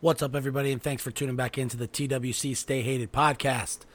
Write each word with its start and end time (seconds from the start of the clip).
What's 0.00 0.20
up, 0.20 0.36
everybody, 0.36 0.72
and 0.72 0.82
thanks 0.82 1.02
for 1.02 1.10
tuning 1.10 1.36
back 1.36 1.56
into 1.56 1.78
the 1.78 1.88
TWC 1.88 2.54
Stay 2.54 2.82
Hated 2.82 3.14
podcast. 3.14 3.86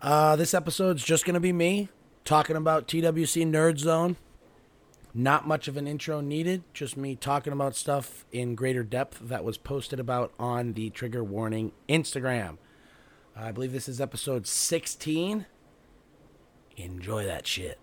Uh, 0.00 0.36
this 0.36 0.54
episode's 0.54 1.04
just 1.04 1.26
going 1.26 1.34
to 1.34 1.40
be 1.40 1.52
me 1.52 1.90
talking 2.24 2.56
about 2.56 2.88
TWC 2.88 3.46
Nerd 3.46 3.78
Zone. 3.78 4.16
Not 5.12 5.46
much 5.46 5.68
of 5.68 5.76
an 5.76 5.86
intro 5.86 6.22
needed, 6.22 6.62
just 6.72 6.96
me 6.96 7.14
talking 7.14 7.52
about 7.52 7.76
stuff 7.76 8.24
in 8.32 8.54
greater 8.54 8.82
depth 8.82 9.18
that 9.20 9.44
was 9.44 9.58
posted 9.58 10.00
about 10.00 10.32
on 10.38 10.72
the 10.72 10.88
Trigger 10.88 11.22
Warning 11.22 11.72
Instagram. 11.90 12.56
I 13.36 13.52
believe 13.52 13.72
this 13.72 13.86
is 13.86 14.00
episode 14.00 14.46
16. 14.46 15.44
Enjoy 16.78 17.26
that 17.26 17.46
shit. 17.46 17.78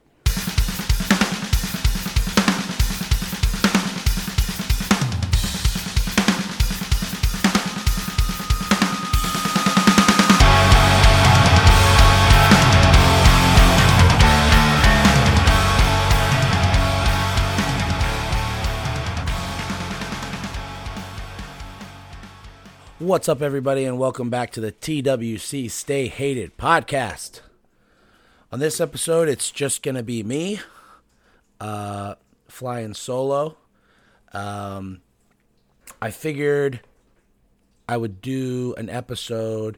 What's 23.05 23.29
up, 23.29 23.43
everybody, 23.43 23.85
and 23.85 23.99
welcome 23.99 24.31
back 24.31 24.51
to 24.53 24.59
the 24.59 24.71
TWC 24.71 25.69
Stay 25.69 26.07
Hated 26.07 26.57
podcast. 26.57 27.41
On 28.51 28.59
this 28.59 28.81
episode, 28.81 29.29
it's 29.29 29.51
just 29.51 29.83
going 29.83 29.93
to 29.93 30.01
be 30.01 30.23
me 30.23 30.59
uh, 31.61 32.15
flying 32.47 32.95
solo. 32.95 33.57
Um, 34.33 35.01
I 36.01 36.09
figured 36.09 36.79
I 37.87 37.95
would 37.95 38.23
do 38.23 38.73
an 38.75 38.89
episode 38.89 39.77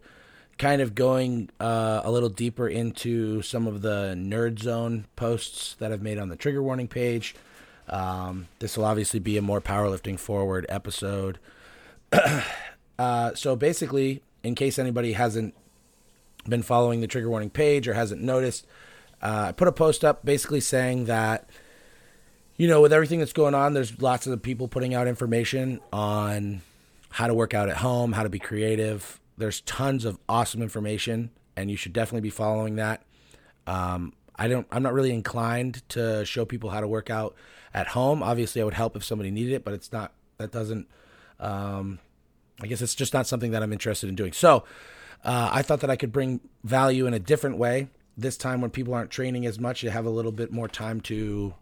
kind 0.58 0.82
of 0.82 0.96
going 0.96 1.50
uh, 1.60 2.00
a 2.06 2.10
little 2.10 2.30
deeper 2.30 2.70
into 2.70 3.42
some 3.42 3.68
of 3.68 3.82
the 3.82 4.16
Nerd 4.18 4.60
Zone 4.60 5.06
posts 5.18 5.76
that 5.80 5.92
I've 5.92 6.02
made 6.02 6.18
on 6.18 6.30
the 6.30 6.38
trigger 6.38 6.64
warning 6.64 6.88
page. 6.88 7.36
Um, 7.90 8.48
this 8.60 8.78
will 8.78 8.86
obviously 8.86 9.20
be 9.20 9.38
a 9.38 9.42
more 9.42 9.60
powerlifting 9.60 10.18
forward 10.18 10.66
episode. 10.70 11.40
Uh, 12.98 13.34
so 13.36 13.56
basically, 13.56 14.22
in 14.44 14.56
case 14.56 14.80
anybody 14.80 15.14
hasn't 15.14 15.54
been 16.48 16.64
following 16.64 17.02
the 17.02 17.08
trigger 17.08 17.30
warning 17.30 17.50
page 17.50 17.88
or 17.88 17.94
hasn't 17.94 18.22
noticed, 18.22 18.66
uh, 19.22 19.48
I 19.50 19.52
put 19.52 19.68
a 19.68 19.72
post 19.72 20.06
up 20.06 20.24
basically 20.26 20.62
saying 20.62 21.06
that, 21.06 21.50
you 22.56 22.68
know, 22.68 22.82
with 22.82 22.94
everything 22.94 23.20
that's 23.20 23.34
going 23.34 23.54
on, 23.54 23.74
there's 23.74 24.02
lots 24.02 24.28
of 24.28 24.42
people 24.42 24.68
putting 24.68 24.94
out 24.94 25.08
information 25.08 25.80
on 25.92 26.62
how 27.12 27.28
to 27.28 27.34
work 27.34 27.54
out 27.54 27.70
at 27.70 27.78
home, 27.78 28.14
how 28.14 28.24
to 28.24 28.30
be 28.30 28.40
creative. 28.40 29.20
There's 29.38 29.62
tons 29.62 30.06
of 30.06 30.18
awesome 30.28 30.62
information, 30.62 31.32
and 31.56 31.70
you 31.70 31.78
should 31.78 31.94
definitely 31.94 32.22
be 32.22 32.30
following 32.30 32.76
that. 32.76 33.04
Um, 33.68 34.14
I 34.36 34.48
don't. 34.48 34.68
I'm 34.72 34.84
not 34.84 34.94
really 34.94 35.12
inclined 35.12 35.88
to 35.90 36.26
show 36.26 36.46
people 36.46 36.70
how 36.70 36.80
to 36.80 36.88
work 36.88 37.10
out 37.10 37.36
at 37.74 37.88
home. 37.88 38.22
Obviously, 38.22 38.62
I 38.62 38.66
would 38.66 38.74
help 38.74 38.96
if 38.96 39.04
somebody 39.04 39.32
needed 39.32 39.54
it, 39.54 39.64
but 39.64 39.74
it's 39.74 39.92
not. 39.92 40.14
That 40.38 40.52
doesn't. 40.52 40.88
Um, 41.40 42.00
I 42.62 42.68
guess 42.68 42.82
it's 42.82 42.96
just 42.96 43.14
not 43.14 43.28
something 43.28 43.52
that 43.52 43.62
I'm 43.62 43.74
interested 43.74 44.10
in 44.10 44.16
doing. 44.16 44.34
So 44.34 44.64
uh, 45.24 45.50
I 45.52 45.62
thought 45.62 45.82
that 45.82 45.90
I 45.90 45.96
could 45.96 46.12
bring 46.12 46.40
value 46.64 47.06
in 47.06 47.14
a 47.14 47.20
different 47.20 47.58
way. 47.58 47.90
This 48.18 48.38
time, 48.38 48.62
when 48.62 48.72
people 48.72 48.94
aren't 48.94 49.12
training 49.12 49.46
as 49.46 49.60
much, 49.60 49.84
you 49.84 49.92
have 49.92 50.06
a 50.06 50.10
little 50.10 50.32
bit 50.32 50.52
more 50.52 50.68
time 50.68 51.02
to 51.02 51.54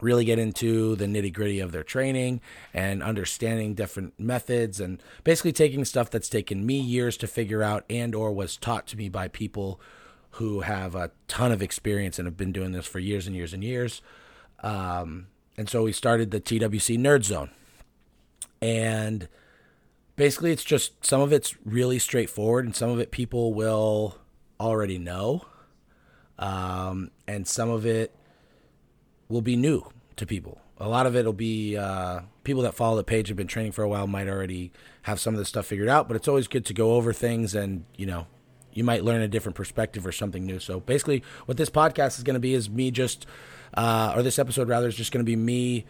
really 0.00 0.24
get 0.24 0.38
into 0.38 0.96
the 0.96 1.06
nitty 1.06 1.32
gritty 1.32 1.60
of 1.60 1.72
their 1.72 1.82
training 1.82 2.40
and 2.72 3.02
understanding 3.02 3.74
different 3.74 4.18
methods 4.18 4.80
and 4.80 5.02
basically 5.24 5.52
taking 5.52 5.84
stuff 5.84 6.10
that's 6.10 6.28
taken 6.28 6.66
me 6.66 6.78
years 6.78 7.16
to 7.16 7.26
figure 7.26 7.62
out 7.62 7.84
and 7.88 8.14
or 8.14 8.32
was 8.32 8.56
taught 8.56 8.86
to 8.86 8.96
me 8.96 9.08
by 9.08 9.28
people 9.28 9.80
who 10.32 10.60
have 10.60 10.94
a 10.94 11.10
ton 11.28 11.52
of 11.52 11.62
experience 11.62 12.18
and 12.18 12.26
have 12.26 12.36
been 12.36 12.52
doing 12.52 12.72
this 12.72 12.86
for 12.86 12.98
years 12.98 13.26
and 13.26 13.36
years 13.36 13.52
and 13.52 13.62
years. 13.62 14.02
Um, 14.62 15.28
and 15.56 15.68
so 15.68 15.84
we 15.84 15.92
started 15.92 16.30
the 16.30 16.40
TWC 16.40 16.98
Nerd 16.98 17.24
Zone. 17.24 17.50
And 18.60 19.28
basically 20.16 20.52
it's 20.52 20.64
just 20.64 21.04
some 21.04 21.20
of 21.20 21.32
it's 21.32 21.54
really 21.64 21.98
straightforward 21.98 22.64
and 22.64 22.74
some 22.74 22.90
of 22.90 22.98
it 22.98 23.10
people 23.10 23.54
will 23.54 24.18
already 24.60 24.98
know. 24.98 25.46
Um, 26.38 27.10
and 27.28 27.46
some 27.46 27.70
of 27.70 27.86
it 27.86 28.12
will 29.28 29.42
be 29.42 29.56
new 29.56 29.86
to 30.16 30.26
people. 30.26 30.60
A 30.78 30.88
lot 30.88 31.06
of 31.06 31.14
it 31.14 31.24
will 31.24 31.32
be 31.32 31.76
uh, 31.76 32.20
people 32.42 32.62
that 32.62 32.74
follow 32.74 32.96
the 32.96 33.04
page 33.04 33.28
have 33.28 33.36
been 33.36 33.46
training 33.46 33.72
for 33.72 33.82
a 33.82 33.88
while 33.88 34.06
might 34.06 34.28
already 34.28 34.72
have 35.02 35.20
some 35.20 35.34
of 35.34 35.38
this 35.38 35.48
stuff 35.48 35.66
figured 35.66 35.88
out 35.88 36.08
but 36.08 36.16
it's 36.16 36.28
always 36.28 36.48
good 36.48 36.64
to 36.66 36.74
go 36.74 36.94
over 36.94 37.12
things 37.12 37.54
and 37.54 37.84
you 37.96 38.06
know 38.06 38.26
you 38.72 38.82
might 38.82 39.04
learn 39.04 39.22
a 39.22 39.28
different 39.28 39.54
perspective 39.54 40.04
or 40.04 40.12
something 40.12 40.44
new. 40.44 40.58
So 40.58 40.80
basically 40.80 41.22
what 41.46 41.56
this 41.56 41.70
podcast 41.70 42.18
is 42.18 42.24
going 42.24 42.34
to 42.34 42.40
be 42.40 42.54
is 42.54 42.68
me 42.68 42.90
just 42.90 43.26
uh, 43.74 44.12
or 44.16 44.22
this 44.22 44.38
episode 44.38 44.68
rather 44.68 44.88
is 44.88 44.96
just 44.96 45.12
going 45.12 45.24
to 45.24 45.28
be 45.28 45.36
me 45.36 45.86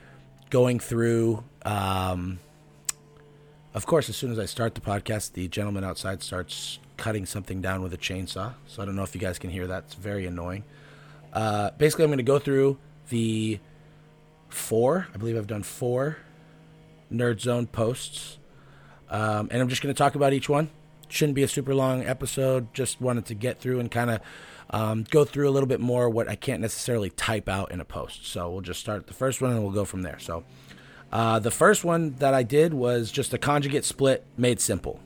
going 0.51 0.79
through 0.79 1.43
um, 1.65 2.39
of 3.75 3.87
course, 3.87 4.09
as 4.09 4.17
soon 4.17 4.31
as 4.31 4.39
I 4.39 4.47
start 4.47 4.75
the 4.75 4.81
podcast, 4.81 5.33
the 5.33 5.49
gentleman 5.49 5.85
outside 5.85 6.23
starts 6.23 6.79
cutting 6.97 7.27
something 7.27 7.61
down 7.61 7.83
with 7.83 7.93
a 7.93 7.99
chainsaw. 7.99 8.55
So 8.67 8.83
I 8.83 8.87
don't 8.87 8.95
know 8.95 9.03
if 9.03 9.15
you 9.15 9.21
guys 9.21 9.39
can 9.39 9.51
hear 9.51 9.67
that. 9.67 9.85
It's 9.85 9.95
very 9.95 10.27
annoying. 10.27 10.63
Uh, 11.33 11.71
basically, 11.77 12.05
I'm 12.05 12.11
going 12.11 12.19
to 12.19 12.23
go 12.23 12.39
through 12.39 12.79
the 13.09 13.59
four, 14.49 15.09
I 15.13 15.17
believe 15.19 15.37
I've 15.37 15.49
done 15.49 15.65
four 15.65 16.19
Nerd 17.13 17.41
Zone 17.41 17.67
posts. 17.67 18.39
Um, 19.11 19.49
and 19.51 19.61
I'm 19.61 19.69
just 19.69 19.83
going 19.83 19.95
to 19.95 19.99
talk 19.99 20.15
about 20.15 20.33
each 20.33 20.49
one. 20.49 20.71
Shouldn't 21.09 21.35
be 21.35 21.43
a 21.43 21.49
super 21.49 21.75
long 21.75 22.05
episode. 22.05 22.73
Just 22.75 23.01
wanted 23.01 23.27
to 23.27 23.35
get 23.35 23.61
through 23.61 23.81
and 23.81 23.91
kind 23.91 24.11
of 24.11 24.21
um, 24.71 25.05
go 25.11 25.25
through 25.25 25.49
a 25.49 25.53
little 25.53 25.67
bit 25.67 25.81
more 25.81 26.09
what 26.09 26.29
I 26.29 26.37
can't 26.37 26.61
necessarily 26.61 27.11
type 27.11 27.49
out 27.49 27.71
in 27.71 27.81
a 27.81 27.85
post. 27.85 28.27
So 28.27 28.51
we'll 28.51 28.63
just 28.63 28.81
start 28.81 29.07
the 29.07 29.15
first 29.15 29.41
one 29.41 29.53
and 29.53 29.63
we'll 29.63 29.73
go 29.73 29.85
from 29.85 30.03
there. 30.03 30.19
So 30.19 30.45
uh, 31.15 31.39
the 31.39 31.51
first 31.53 31.85
one 31.85 32.17
that 32.17 32.35
I 32.35 32.43
did 32.43 32.75
was 32.75 33.13
just 33.13 33.33
a 33.33 33.39
conjugate 33.39 33.85
split 33.85 34.27
made 34.37 34.61
simple. 34.61 34.99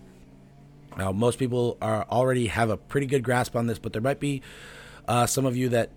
Now, 0.96 1.12
most 1.12 1.38
people 1.38 1.76
are 1.82 2.06
already 2.10 2.46
have 2.46 2.70
a 2.70 2.78
pretty 2.78 3.06
good 3.06 3.22
grasp 3.22 3.54
on 3.54 3.66
this, 3.66 3.78
but 3.78 3.92
there 3.92 4.00
might 4.00 4.18
be 4.18 4.40
uh, 5.06 5.26
some 5.26 5.44
of 5.44 5.54
you 5.54 5.68
that 5.68 5.90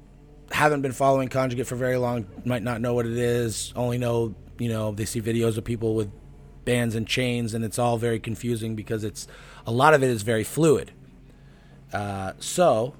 haven't 0.52 0.82
been 0.82 0.92
following 0.92 1.30
conjugate 1.30 1.66
for 1.66 1.78
very 1.78 1.96
long, 1.96 2.28
might 2.44 2.62
not 2.62 2.82
know 2.82 2.94
what 2.94 3.06
it 3.06 3.18
is, 3.18 3.72
only 3.74 3.98
know, 3.98 4.36
you 4.60 4.68
know, 4.68 4.92
they 4.92 5.06
see 5.06 5.22
videos 5.22 5.58
of 5.58 5.64
people 5.64 5.96
with 5.96 6.12
bands 6.66 6.94
and 6.94 7.08
chains, 7.08 7.54
and 7.54 7.64
it's 7.64 7.80
all 7.80 7.98
very 7.98 8.20
confusing 8.20 8.76
because 8.76 9.06
it's 9.06 9.28
a 9.66 9.72
lot 9.72 9.94
of 9.94 10.04
it 10.04 10.10
is 10.10 10.24
very 10.24 10.44
fluid. 10.44 10.92
Uh, 11.94 12.34
so, 12.38 12.96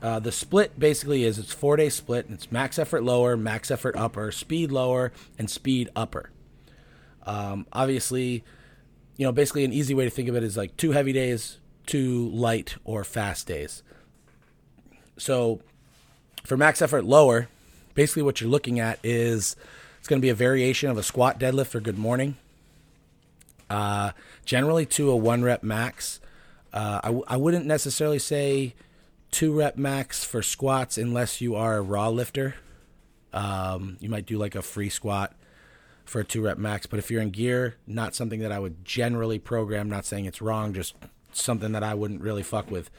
uh, 0.00 0.18
the 0.18 0.32
split 0.32 0.78
basically 0.78 1.24
is 1.24 1.38
it's 1.38 1.52
four 1.52 1.76
day 1.76 1.90
split, 1.90 2.24
and 2.24 2.34
it's 2.34 2.50
max 2.50 2.78
effort 2.78 3.02
lower, 3.02 3.36
max 3.36 3.70
effort 3.70 3.94
upper, 3.96 4.32
speed 4.32 4.72
lower, 4.72 5.12
and 5.38 5.50
speed 5.50 5.90
upper. 5.94 6.30
Um, 7.26 7.66
obviously, 7.72 8.44
you 9.16 9.26
know, 9.26 9.32
basically 9.32 9.64
an 9.64 9.72
easy 9.72 9.94
way 9.94 10.04
to 10.04 10.10
think 10.10 10.28
of 10.28 10.36
it 10.36 10.42
is 10.42 10.56
like 10.56 10.76
two 10.76 10.92
heavy 10.92 11.12
days, 11.12 11.58
two 11.86 12.28
light 12.30 12.76
or 12.84 13.04
fast 13.04 13.46
days. 13.46 13.82
So 15.16 15.60
for 16.44 16.56
max 16.56 16.82
effort 16.82 17.04
lower, 17.04 17.48
basically 17.94 18.22
what 18.22 18.40
you're 18.40 18.50
looking 18.50 18.80
at 18.80 18.98
is 19.02 19.56
it's 19.98 20.08
going 20.08 20.20
to 20.20 20.24
be 20.24 20.30
a 20.30 20.34
variation 20.34 20.90
of 20.90 20.98
a 20.98 21.02
squat 21.02 21.38
deadlift 21.38 21.74
or 21.74 21.80
good 21.80 21.98
morning. 21.98 22.36
Uh, 23.70 24.12
generally 24.44 24.84
to 24.84 25.10
a 25.10 25.16
one 25.16 25.42
rep 25.42 25.62
max. 25.62 26.20
Uh, 26.72 27.00
I 27.02 27.06
w- 27.08 27.24
I 27.26 27.36
wouldn't 27.36 27.66
necessarily 27.66 28.18
say 28.18 28.74
two 29.30 29.52
rep 29.52 29.76
max 29.76 30.22
for 30.24 30.42
squats 30.42 30.98
unless 30.98 31.40
you 31.40 31.54
are 31.54 31.78
a 31.78 31.82
raw 31.82 32.08
lifter. 32.08 32.56
Um, 33.32 33.96
you 34.00 34.08
might 34.08 34.26
do 34.26 34.38
like 34.38 34.54
a 34.54 34.62
free 34.62 34.90
squat 34.90 35.32
for 36.04 36.20
a 36.20 36.24
two 36.24 36.42
rep 36.42 36.58
max. 36.58 36.86
But 36.86 36.98
if 36.98 37.10
you're 37.10 37.22
in 37.22 37.30
gear, 37.30 37.76
not 37.86 38.14
something 38.14 38.40
that 38.40 38.52
I 38.52 38.58
would 38.58 38.84
generally 38.84 39.38
program. 39.38 39.88
Not 39.88 40.04
saying 40.04 40.26
it's 40.26 40.42
wrong, 40.42 40.72
just 40.72 40.94
something 41.32 41.72
that 41.72 41.82
I 41.82 41.94
wouldn't 41.94 42.20
really 42.20 42.42
fuck 42.42 42.70
with. 42.70 42.90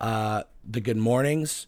Uh, 0.00 0.42
the 0.64 0.80
good 0.80 0.96
mornings, 0.96 1.66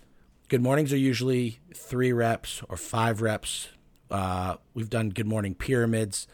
good 0.49 0.62
mornings 0.62 0.93
are 0.93 0.99
usually 0.99 1.61
three 1.75 2.12
reps 2.12 2.62
or 2.69 2.76
five 2.76 3.23
reps. 3.23 3.69
Uh, 4.11 4.56
we've 4.75 4.91
done 4.91 5.11
good 5.11 5.26
morning 5.26 5.55
pyramids, 5.55 6.26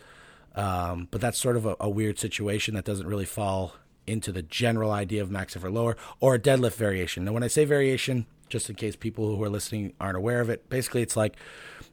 um, 0.54 1.08
but 1.10 1.20
that's 1.20 1.38
sort 1.38 1.56
of 1.56 1.66
a, 1.66 1.76
a, 1.80 1.90
weird 1.90 2.18
situation 2.18 2.74
that 2.74 2.84
doesn't 2.84 3.06
really 3.06 3.24
fall 3.24 3.74
into 4.06 4.30
the 4.30 4.42
general 4.42 4.92
idea 4.92 5.20
of 5.20 5.30
max 5.30 5.56
effort 5.56 5.72
lower 5.72 5.96
or 6.20 6.36
a 6.36 6.38
deadlift 6.38 6.76
variation. 6.76 7.24
Now, 7.24 7.32
when 7.32 7.42
I 7.42 7.48
say 7.48 7.64
variation, 7.64 8.26
just 8.48 8.70
in 8.70 8.76
case 8.76 8.94
people 8.94 9.34
who 9.34 9.42
are 9.42 9.48
listening 9.48 9.94
aren't 10.00 10.16
aware 10.16 10.40
of 10.40 10.48
it, 10.48 10.68
basically 10.68 11.02
it's 11.02 11.16
like 11.16 11.36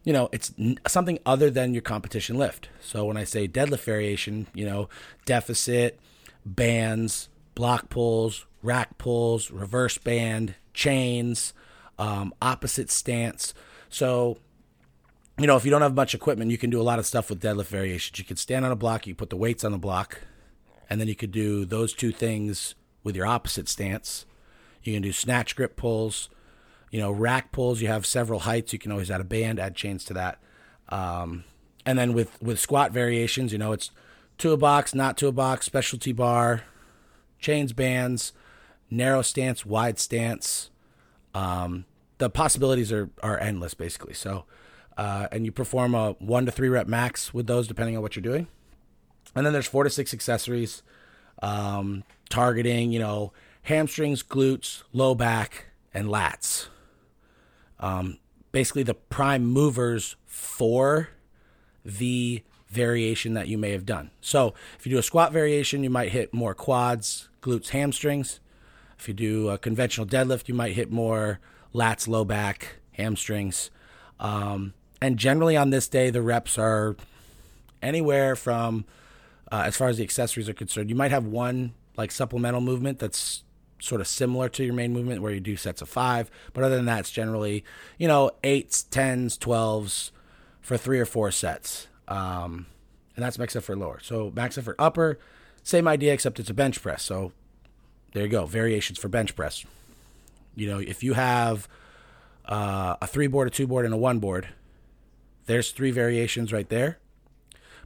you 0.03 0.13
know, 0.13 0.29
it's 0.31 0.51
something 0.87 1.19
other 1.25 1.49
than 1.49 1.73
your 1.73 1.81
competition 1.81 2.37
lift. 2.37 2.69
So 2.81 3.05
when 3.05 3.17
I 3.17 3.23
say 3.23 3.47
deadlift 3.47 3.83
variation, 3.83 4.47
you 4.53 4.65
know, 4.65 4.89
deficit, 5.25 5.99
bands, 6.45 7.29
block 7.55 7.89
pulls, 7.89 8.45
rack 8.63 8.97
pulls, 8.97 9.51
reverse 9.51 9.97
band, 9.97 10.55
chains, 10.73 11.53
um, 11.99 12.33
opposite 12.41 12.89
stance. 12.89 13.53
So, 13.89 14.37
you 15.37 15.45
know, 15.45 15.55
if 15.55 15.65
you 15.65 15.71
don't 15.71 15.81
have 15.81 15.93
much 15.93 16.15
equipment, 16.15 16.51
you 16.51 16.57
can 16.57 16.69
do 16.69 16.81
a 16.81 16.83
lot 16.83 16.99
of 16.99 17.05
stuff 17.05 17.29
with 17.29 17.41
deadlift 17.41 17.67
variations. 17.67 18.17
You 18.17 18.25
can 18.25 18.37
stand 18.37 18.65
on 18.65 18.71
a 18.71 18.75
block, 18.75 19.05
you 19.05 19.13
put 19.13 19.29
the 19.29 19.37
weights 19.37 19.63
on 19.63 19.71
the 19.71 19.77
block, 19.77 20.21
and 20.89 20.99
then 20.99 21.07
you 21.07 21.15
could 21.15 21.31
do 21.31 21.63
those 21.65 21.93
two 21.93 22.11
things 22.11 22.73
with 23.03 23.15
your 23.15 23.25
opposite 23.25 23.69
stance. 23.69 24.25
You 24.83 24.93
can 24.93 25.03
do 25.03 25.11
snatch 25.11 25.55
grip 25.55 25.75
pulls, 25.75 26.29
you 26.91 26.99
know, 26.99 27.11
rack 27.11 27.51
pulls. 27.51 27.81
You 27.81 27.87
have 27.87 28.05
several 28.05 28.41
heights. 28.41 28.73
You 28.73 28.79
can 28.79 28.91
always 28.91 29.09
add 29.09 29.21
a 29.21 29.25
band, 29.25 29.59
add 29.59 29.75
chains 29.75 30.03
to 30.05 30.13
that. 30.13 30.39
Um, 30.89 31.45
and 31.85 31.97
then 31.97 32.13
with 32.13 32.39
with 32.41 32.59
squat 32.59 32.91
variations, 32.91 33.51
you 33.51 33.57
know, 33.57 33.71
it's 33.71 33.91
to 34.37 34.51
a 34.51 34.57
box, 34.57 34.93
not 34.93 35.17
to 35.17 35.27
a 35.27 35.31
box, 35.31 35.65
specialty 35.65 36.11
bar, 36.11 36.63
chains, 37.39 37.73
bands, 37.73 38.33
narrow 38.89 39.21
stance, 39.21 39.65
wide 39.65 39.97
stance. 39.97 40.69
Um, 41.33 41.85
the 42.17 42.29
possibilities 42.29 42.91
are 42.91 43.09
are 43.23 43.39
endless, 43.39 43.73
basically. 43.73 44.13
So, 44.13 44.45
uh, 44.97 45.27
and 45.31 45.45
you 45.45 45.51
perform 45.51 45.95
a 45.95 46.11
one 46.19 46.45
to 46.45 46.51
three 46.51 46.69
rep 46.69 46.87
max 46.87 47.33
with 47.33 47.47
those, 47.47 47.67
depending 47.67 47.95
on 47.95 48.03
what 48.03 48.15
you're 48.15 48.21
doing. 48.21 48.47
And 49.33 49.45
then 49.45 49.53
there's 49.53 49.67
four 49.67 49.85
to 49.85 49.89
six 49.89 50.13
accessories, 50.13 50.83
um, 51.41 52.03
targeting, 52.29 52.91
you 52.91 52.99
know, 52.99 53.31
hamstrings, 53.63 54.23
glutes, 54.23 54.83
low 54.91 55.15
back, 55.15 55.67
and 55.93 56.09
lats. 56.09 56.67
Um, 57.81 58.19
basically, 58.51 58.83
the 58.83 58.93
prime 58.93 59.45
movers 59.45 60.15
for 60.25 61.09
the 61.83 62.43
variation 62.69 63.33
that 63.33 63.47
you 63.47 63.57
may 63.57 63.71
have 63.71 63.85
done. 63.85 64.11
So, 64.21 64.53
if 64.79 64.85
you 64.85 64.91
do 64.91 64.99
a 64.99 65.03
squat 65.03 65.33
variation, 65.33 65.83
you 65.83 65.89
might 65.89 66.11
hit 66.11 66.33
more 66.33 66.53
quads, 66.53 67.27
glutes, 67.41 67.69
hamstrings. 67.69 68.39
If 68.97 69.07
you 69.07 69.13
do 69.13 69.49
a 69.49 69.57
conventional 69.57 70.07
deadlift, 70.07 70.47
you 70.47 70.53
might 70.53 70.73
hit 70.73 70.91
more 70.91 71.39
lats, 71.73 72.07
low 72.07 72.23
back, 72.23 72.75
hamstrings. 72.93 73.71
Um, 74.19 74.73
and 75.01 75.17
generally 75.17 75.57
on 75.57 75.71
this 75.71 75.87
day, 75.87 76.11
the 76.11 76.21
reps 76.21 76.57
are 76.57 76.95
anywhere 77.81 78.35
from, 78.35 78.85
uh, 79.51 79.63
as 79.65 79.75
far 79.75 79.89
as 79.89 79.97
the 79.97 80.03
accessories 80.03 80.47
are 80.47 80.53
concerned, 80.53 80.89
you 80.89 80.95
might 80.95 81.11
have 81.11 81.25
one 81.25 81.73
like 81.97 82.11
supplemental 82.11 82.61
movement 82.61 82.99
that's 82.99 83.43
sort 83.81 83.99
of 83.99 84.07
similar 84.07 84.47
to 84.47 84.63
your 84.63 84.73
main 84.73 84.93
movement 84.93 85.21
where 85.21 85.33
you 85.33 85.41
do 85.41 85.57
sets 85.57 85.81
of 85.81 85.89
five. 85.89 86.31
But 86.53 86.63
other 86.63 86.77
than 86.77 86.85
that, 86.85 87.01
it's 87.01 87.11
generally, 87.11 87.65
you 87.97 88.07
know, 88.07 88.31
eights, 88.43 88.83
tens, 88.83 89.37
twelves 89.37 90.11
for 90.61 90.77
three 90.77 90.99
or 90.99 91.05
four 91.05 91.31
sets. 91.31 91.87
Um, 92.07 92.67
and 93.15 93.25
that's 93.25 93.37
max 93.37 93.55
effort 93.55 93.77
lower. 93.77 93.99
So 94.01 94.31
max 94.33 94.57
effort 94.57 94.75
upper, 94.79 95.19
same 95.63 95.87
idea, 95.87 96.13
except 96.13 96.39
it's 96.39 96.49
a 96.49 96.53
bench 96.53 96.81
press. 96.81 97.03
So 97.03 97.33
there 98.13 98.23
you 98.23 98.29
go. 98.29 98.45
Variations 98.45 98.99
for 98.99 99.09
bench 99.09 99.35
press. 99.35 99.65
You 100.55 100.67
know, 100.67 100.79
if 100.79 101.03
you 101.03 101.13
have 101.13 101.67
uh, 102.45 102.97
a 103.01 103.07
three 103.07 103.27
board, 103.27 103.47
a 103.47 103.51
two 103.51 103.67
board, 103.67 103.85
and 103.85 103.93
a 103.93 103.97
one 103.97 104.19
board, 104.19 104.49
there's 105.45 105.71
three 105.71 105.91
variations 105.91 106.53
right 106.53 106.69
there. 106.69 106.99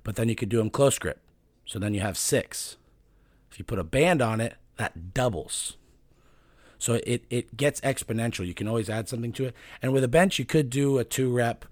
But 0.03 0.17
then 0.17 0.29
you 0.29 0.35
could 0.35 0.49
do 0.49 0.57
them 0.57 0.69
close 0.69 0.99
grip. 0.99 1.19
So 1.65 1.79
then 1.79 1.93
you 1.93 2.01
have 2.01 2.17
six. 2.17 2.77
If 3.51 3.57
you 3.59 3.65
put 3.65 3.79
a 3.79 3.83
band 3.83 4.21
on 4.21 4.41
it, 4.41 4.55
that 4.77 5.13
doubles. 5.13 5.77
So 6.79 6.99
it, 7.05 7.25
it 7.29 7.57
gets 7.57 7.81
exponential. 7.81 8.45
You 8.45 8.53
can 8.53 8.67
always 8.67 8.89
add 8.89 9.09
something 9.09 9.31
to 9.33 9.45
it. 9.45 9.55
And 9.81 9.93
with 9.93 10.03
a 10.03 10.07
bench, 10.07 10.39
you 10.39 10.45
could 10.45 10.69
do 10.69 10.97
a 10.97 11.03
two 11.03 11.31
rep 11.31 11.65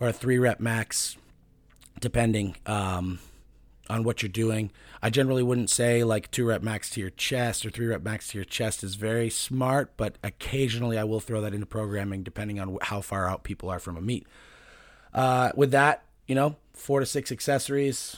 or 0.00 0.08
a 0.08 0.12
three 0.12 0.38
rep 0.38 0.60
max, 0.60 1.16
depending 2.00 2.56
um, 2.66 3.18
on 3.88 4.04
what 4.04 4.22
you're 4.22 4.28
doing. 4.28 4.70
I 5.02 5.10
generally 5.10 5.42
wouldn't 5.42 5.70
say 5.70 6.04
like 6.04 6.30
two 6.30 6.46
rep 6.46 6.62
max 6.62 6.90
to 6.90 7.00
your 7.00 7.10
chest 7.10 7.64
or 7.64 7.70
three 7.70 7.86
rep 7.86 8.02
max 8.02 8.28
to 8.28 8.38
your 8.38 8.44
chest 8.44 8.82
is 8.82 8.94
very 8.94 9.30
smart, 9.30 9.96
but 9.96 10.16
occasionally 10.22 10.98
I 10.98 11.04
will 11.04 11.20
throw 11.20 11.40
that 11.42 11.54
into 11.54 11.66
programming 11.66 12.22
depending 12.22 12.60
on 12.60 12.78
how 12.82 13.00
far 13.00 13.28
out 13.28 13.44
people 13.44 13.68
are 13.68 13.78
from 13.78 13.96
a 13.96 14.00
meet. 14.00 14.26
Uh, 15.14 15.52
with 15.54 15.70
that, 15.70 16.04
you 16.26 16.34
know, 16.34 16.56
four 16.72 17.00
to 17.00 17.06
six 17.06 17.32
accessories, 17.32 18.16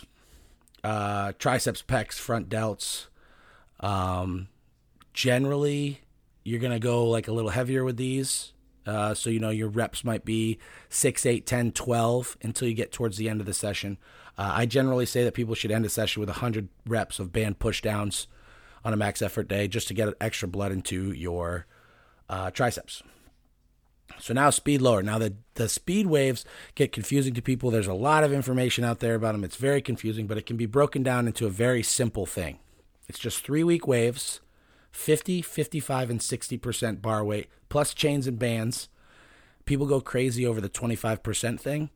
uh, 0.83 1.33
triceps, 1.39 1.83
pecs, 1.83 2.15
front 2.15 2.49
delts. 2.49 3.07
Um, 3.81 4.49
generally, 5.13 6.01
you're 6.49 6.61
going 6.61 6.73
to 6.73 6.79
go 6.79 7.07
like 7.07 7.29
a 7.29 7.33
little 7.33 7.51
heavier 7.51 7.85
with 7.85 7.97
these. 7.97 8.53
Uh, 8.87 9.13
so, 9.13 9.29
you 9.29 9.39
know, 9.39 9.51
your 9.51 9.69
reps 9.69 10.03
might 10.03 10.25
be 10.25 10.59
6, 10.89 11.27
8, 11.27 11.45
10, 11.45 11.73
12 11.73 12.39
until 12.43 12.69
you 12.69 12.75
get 12.75 12.91
towards 12.91 13.19
the 13.19 13.29
end 13.29 13.41
of 13.41 13.47
the 13.47 13.53
session. 13.53 13.99
Uh, 14.39 14.53
I 14.55 14.67
generally 14.67 15.05
say 15.05 15.25
that 15.25 15.35
people 15.35 15.55
should 15.55 15.71
end 15.71 15.85
a 15.85 15.91
session 15.91 16.21
with 16.21 16.31
100 16.31 16.69
reps 16.87 17.19
of 17.19 17.33
band 17.33 17.59
pushdowns 17.59 18.27
on 18.85 18.95
a 18.95 18.97
max 18.97 19.21
effort 19.21 19.49
day 19.49 19.69
just 19.69 19.89
to 19.89 19.95
get 19.95 20.15
extra 20.21 20.49
blood 20.49 20.73
into 20.73 21.13
your 21.13 21.67
uh, 22.31 22.51
triceps. 22.51 23.03
So 24.21 24.33
now 24.33 24.51
speed 24.51 24.81
lower. 24.81 25.03
Now 25.03 25.19
the 25.19 25.35
the 25.55 25.69
speed 25.69 26.07
waves 26.07 26.45
get 26.75 26.93
confusing 26.93 27.35
to 27.35 27.43
people. 27.43 27.71
There's 27.71 27.87
a 27.87 27.95
lot 27.95 28.25
of 28.25 28.33
information 28.33 28.85
out 28.85 29.01
there 29.01 29.15
about 29.15 29.33
them. 29.33 29.45
It's 29.45 29.57
very 29.57 29.83
confusing, 29.83 30.27
but 30.27 30.39
it 30.39 30.47
can 30.47 30.57
be 30.57 30.67
broken 30.67 31.03
down 31.03 31.27
into 31.27 31.47
a 31.47 31.51
very 31.51 31.83
simple 31.83 32.27
thing. 32.27 32.59
It's 33.09 33.19
just 33.19 33.45
3 33.45 33.65
week 33.65 33.87
waves, 33.87 34.41
50, 34.91 35.43
55 35.43 36.11
and 36.11 36.21
60% 36.21 37.03
bar 37.03 37.25
weight 37.25 37.49
plus 37.69 37.95
chains 37.95 38.27
and 38.27 38.39
bands. 38.39 38.89
People 39.65 39.87
go 39.87 40.01
crazy 40.01 40.47
over 40.47 40.61
the 40.61 40.69
25% 40.69 41.61
thing. 41.61 41.91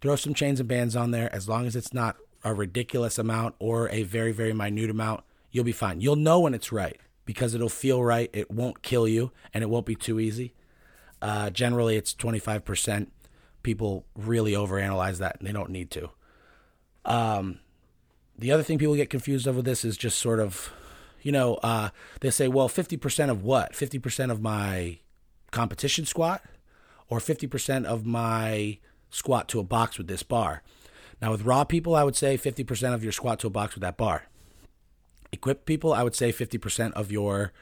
Throw 0.00 0.16
some 0.16 0.34
chains 0.34 0.60
and 0.60 0.68
bands 0.68 0.96
on 0.96 1.10
there 1.10 1.32
as 1.34 1.48
long 1.48 1.66
as 1.66 1.76
it's 1.76 1.92
not 1.92 2.16
a 2.42 2.54
ridiculous 2.54 3.18
amount 3.18 3.54
or 3.58 3.88
a 3.90 4.02
very 4.02 4.32
very 4.32 4.52
minute 4.52 4.90
amount, 4.90 5.24
you'll 5.50 5.64
be 5.64 5.72
fine. 5.72 6.00
You'll 6.00 6.16
know 6.16 6.40
when 6.40 6.54
it's 6.54 6.72
right 6.72 6.98
because 7.24 7.54
it'll 7.54 7.68
feel 7.68 8.02
right. 8.02 8.30
It 8.32 8.50
won't 8.50 8.82
kill 8.82 9.06
you 9.06 9.32
and 9.52 9.62
it 9.62 9.68
won't 9.68 9.86
be 9.86 9.94
too 9.94 10.18
easy. 10.18 10.54
Uh, 11.20 11.50
generally, 11.50 11.96
it's 11.96 12.14
25%. 12.14 13.08
People 13.62 14.06
really 14.16 14.52
overanalyze 14.52 15.18
that 15.18 15.36
and 15.38 15.46
they 15.46 15.52
don't 15.52 15.70
need 15.70 15.90
to. 15.90 16.10
Um, 17.04 17.60
the 18.38 18.52
other 18.52 18.62
thing 18.62 18.78
people 18.78 18.94
get 18.94 19.10
confused 19.10 19.46
over 19.46 19.60
this 19.60 19.84
is 19.84 19.98
just 19.98 20.18
sort 20.18 20.40
of, 20.40 20.72
you 21.22 21.32
know, 21.32 21.54
uh, 21.62 21.90
they 22.20 22.30
say, 22.30 22.48
well, 22.48 22.68
50% 22.68 23.30
of 23.30 23.42
what? 23.42 23.72
50% 23.72 24.30
of 24.30 24.40
my 24.40 24.98
competition 25.50 26.06
squat 26.06 26.42
or 27.08 27.18
50% 27.18 27.84
of 27.84 28.06
my 28.06 28.78
squat 29.10 29.48
to 29.48 29.60
a 29.60 29.64
box 29.64 29.98
with 29.98 30.06
this 30.06 30.22
bar. 30.22 30.62
Now, 31.20 31.32
with 31.32 31.42
raw 31.42 31.64
people, 31.64 31.94
I 31.94 32.04
would 32.04 32.16
say 32.16 32.38
50% 32.38 32.94
of 32.94 33.02
your 33.02 33.12
squat 33.12 33.40
to 33.40 33.48
a 33.48 33.50
box 33.50 33.74
with 33.74 33.82
that 33.82 33.96
bar. 33.96 34.24
Equipped 35.32 35.66
people, 35.66 35.92
I 35.92 36.02
would 36.02 36.14
say 36.14 36.32
50% 36.32 36.92
of 36.92 37.12
your 37.12 37.52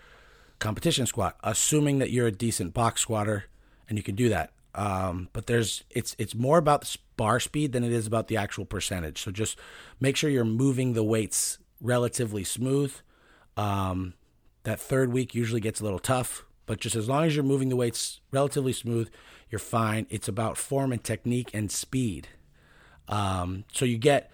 competition 0.59 1.07
squat, 1.07 1.37
assuming 1.43 1.99
that 1.99 2.11
you're 2.11 2.27
a 2.27 2.33
decent 2.33 2.75
box 2.75 3.01
squatter 3.01 3.45
and 3.89 3.99
you 3.99 4.03
can 4.03 4.15
do 4.15 4.29
that. 4.29 4.53
Um, 4.75 5.29
but 5.33 5.47
there's 5.47 5.83
it's 5.91 6.15
it's 6.19 6.35
more 6.35 6.59
about 6.59 6.83
the 6.83 6.97
bar 7.17 7.41
speed 7.41 7.73
than 7.73 7.83
it 7.83 7.91
is 7.91 8.07
about 8.07 8.29
the 8.29 8.37
actual 8.37 8.65
percentage. 8.65 9.21
So 9.21 9.31
just 9.31 9.59
make 9.99 10.17
sure 10.17 10.31
you're 10.31 10.45
moving 10.45 10.93
the 10.93 11.03
weights 11.03 11.59
relatively 11.81 12.45
smooth. 12.45 12.95
Um, 13.59 14.15
that 14.63 14.81
third 14.81 15.13
week 15.13 15.35
usually 15.35 15.61
gets 15.61 15.81
a 15.81 15.85
little 15.85 15.99
tough, 15.99 16.45
but 16.65 16.79
just 16.79 16.95
as 16.95 17.09
long 17.09 17.25
as 17.25 17.35
you're 17.35 17.45
moving 17.45 17.69
the 17.69 17.77
weights 17.77 18.21
relatively 18.31 18.73
smooth, 18.73 19.11
you're 19.51 19.59
fine. 19.59 20.07
It's 20.11 20.29
about 20.29 20.57
form 20.57 20.93
and 20.93 21.03
technique 21.03 21.51
and 21.53 21.71
speed. 21.71 22.29
Um, 23.09 23.65
so 23.73 23.85
you 23.85 23.99
get, 23.99 24.31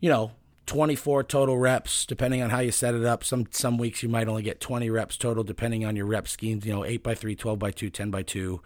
you 0.00 0.10
know, 0.10 0.32
24 0.66 1.22
total 1.24 1.56
reps 1.56 2.04
depending 2.04 2.42
on 2.42 2.50
how 2.50 2.58
you 2.58 2.70
set 2.70 2.94
it 2.94 3.04
up. 3.04 3.24
Some 3.24 3.46
some 3.50 3.78
weeks 3.78 4.02
you 4.02 4.08
might 4.08 4.28
only 4.28 4.42
get 4.42 4.60
20 4.60 4.90
reps 4.90 5.16
total 5.16 5.42
depending 5.42 5.84
on 5.84 5.96
your 5.96 6.06
rep 6.06 6.28
schemes. 6.28 6.66
You 6.66 6.74
know, 6.74 6.84
8 6.84 7.02
by 7.02 7.14
3, 7.14 7.34
12 7.34 7.58
by 7.58 7.70
2, 7.70 7.88
10 7.88 8.10
by 8.10 8.22
2, 8.22 8.60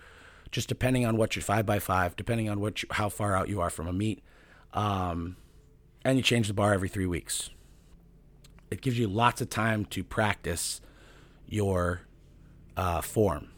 just 0.50 0.68
depending 0.68 1.06
on 1.06 1.16
what 1.16 1.36
your 1.36 1.42
5 1.42 1.64
by 1.64 1.78
5, 1.78 2.16
depending 2.16 2.48
on 2.48 2.60
what 2.60 2.82
you, 2.82 2.88
how 2.92 3.10
far 3.10 3.36
out 3.36 3.48
you 3.48 3.60
are 3.60 3.70
from 3.70 3.86
a 3.86 3.92
meet. 3.92 4.24
Um, 4.72 5.36
and 6.04 6.16
you 6.16 6.22
change 6.22 6.48
the 6.48 6.54
bar 6.54 6.72
every 6.72 6.88
three 6.88 7.06
weeks. 7.06 7.50
It 8.70 8.80
gives 8.80 8.98
you 8.98 9.08
lots 9.08 9.40
of 9.40 9.50
time 9.50 9.84
to 9.86 10.04
practice 10.04 10.80
your 11.46 12.02
uh, 12.76 13.00
form. 13.00 13.48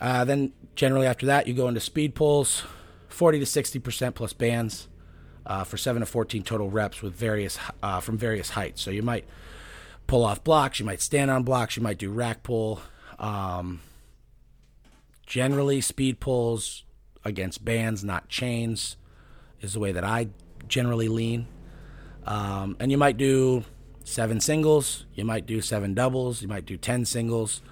Uh, 0.00 0.24
then 0.24 0.52
generally 0.74 1.06
after 1.06 1.26
that, 1.26 1.46
you 1.46 1.54
go 1.54 1.68
into 1.68 1.80
speed 1.80 2.14
pulls, 2.14 2.62
40 3.08 3.40
to 3.40 3.44
60% 3.44 4.14
plus 4.14 4.32
bands 4.32 4.88
uh, 5.46 5.64
for 5.64 5.76
7 5.76 6.00
to 6.00 6.06
14 6.06 6.42
total 6.42 6.70
reps 6.70 7.02
with 7.02 7.14
various 7.14 7.58
uh, 7.82 8.00
from 8.00 8.18
various 8.18 8.50
heights. 8.50 8.82
So 8.82 8.90
you 8.90 9.02
might 9.02 9.26
pull 10.06 10.24
off 10.24 10.44
blocks, 10.44 10.80
you 10.80 10.86
might 10.86 11.00
stand 11.00 11.30
on 11.30 11.42
blocks, 11.44 11.76
you 11.76 11.82
might 11.82 11.98
do 11.98 12.10
rack 12.10 12.42
pull. 12.42 12.80
Um, 13.18 13.80
generally, 15.26 15.80
speed 15.80 16.20
pulls 16.20 16.84
against 17.24 17.64
bands, 17.64 18.04
not 18.04 18.28
chains, 18.28 18.96
is 19.60 19.72
the 19.72 19.80
way 19.80 19.92
that 19.92 20.04
I 20.04 20.28
generally 20.68 21.08
lean. 21.08 21.46
Um, 22.26 22.76
and 22.80 22.90
you 22.90 22.98
might 22.98 23.16
do 23.16 23.64
seven 24.04 24.40
singles, 24.40 25.06
you 25.14 25.24
might 25.24 25.46
do 25.46 25.60
seven 25.60 25.94
doubles, 25.94 26.42
you 26.42 26.48
might 26.48 26.66
do 26.66 26.76
10 26.76 27.04
singles, 27.04 27.62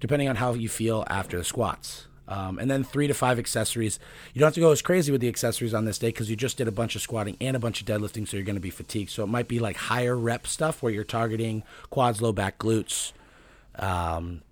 depending 0.00 0.28
on 0.28 0.36
how 0.36 0.54
you 0.54 0.68
feel 0.68 1.04
after 1.08 1.38
the 1.38 1.44
squats. 1.44 2.06
Um, 2.26 2.58
and 2.58 2.70
then 2.70 2.84
three 2.84 3.06
to 3.06 3.14
five 3.14 3.38
accessories. 3.38 3.98
You 4.34 4.40
don't 4.40 4.48
have 4.48 4.54
to 4.54 4.60
go 4.60 4.70
as 4.70 4.82
crazy 4.82 5.10
with 5.10 5.22
the 5.22 5.28
accessories 5.28 5.72
on 5.72 5.86
this 5.86 5.98
day 5.98 6.08
because 6.08 6.28
you 6.28 6.36
just 6.36 6.58
did 6.58 6.68
a 6.68 6.72
bunch 6.72 6.94
of 6.94 7.00
squatting 7.00 7.38
and 7.40 7.56
a 7.56 7.58
bunch 7.58 7.80
of 7.80 7.86
deadlifting, 7.86 8.28
so 8.28 8.36
you're 8.36 8.44
going 8.44 8.56
to 8.56 8.60
be 8.60 8.70
fatigued. 8.70 9.10
So 9.10 9.22
it 9.24 9.28
might 9.28 9.48
be 9.48 9.60
like 9.60 9.76
higher 9.76 10.16
rep 10.16 10.46
stuff 10.46 10.82
where 10.82 10.92
you're 10.92 11.04
targeting 11.04 11.62
quads, 11.88 12.20
low 12.20 12.32
back, 12.32 12.58
glutes, 12.58 13.12
um, 13.76 14.42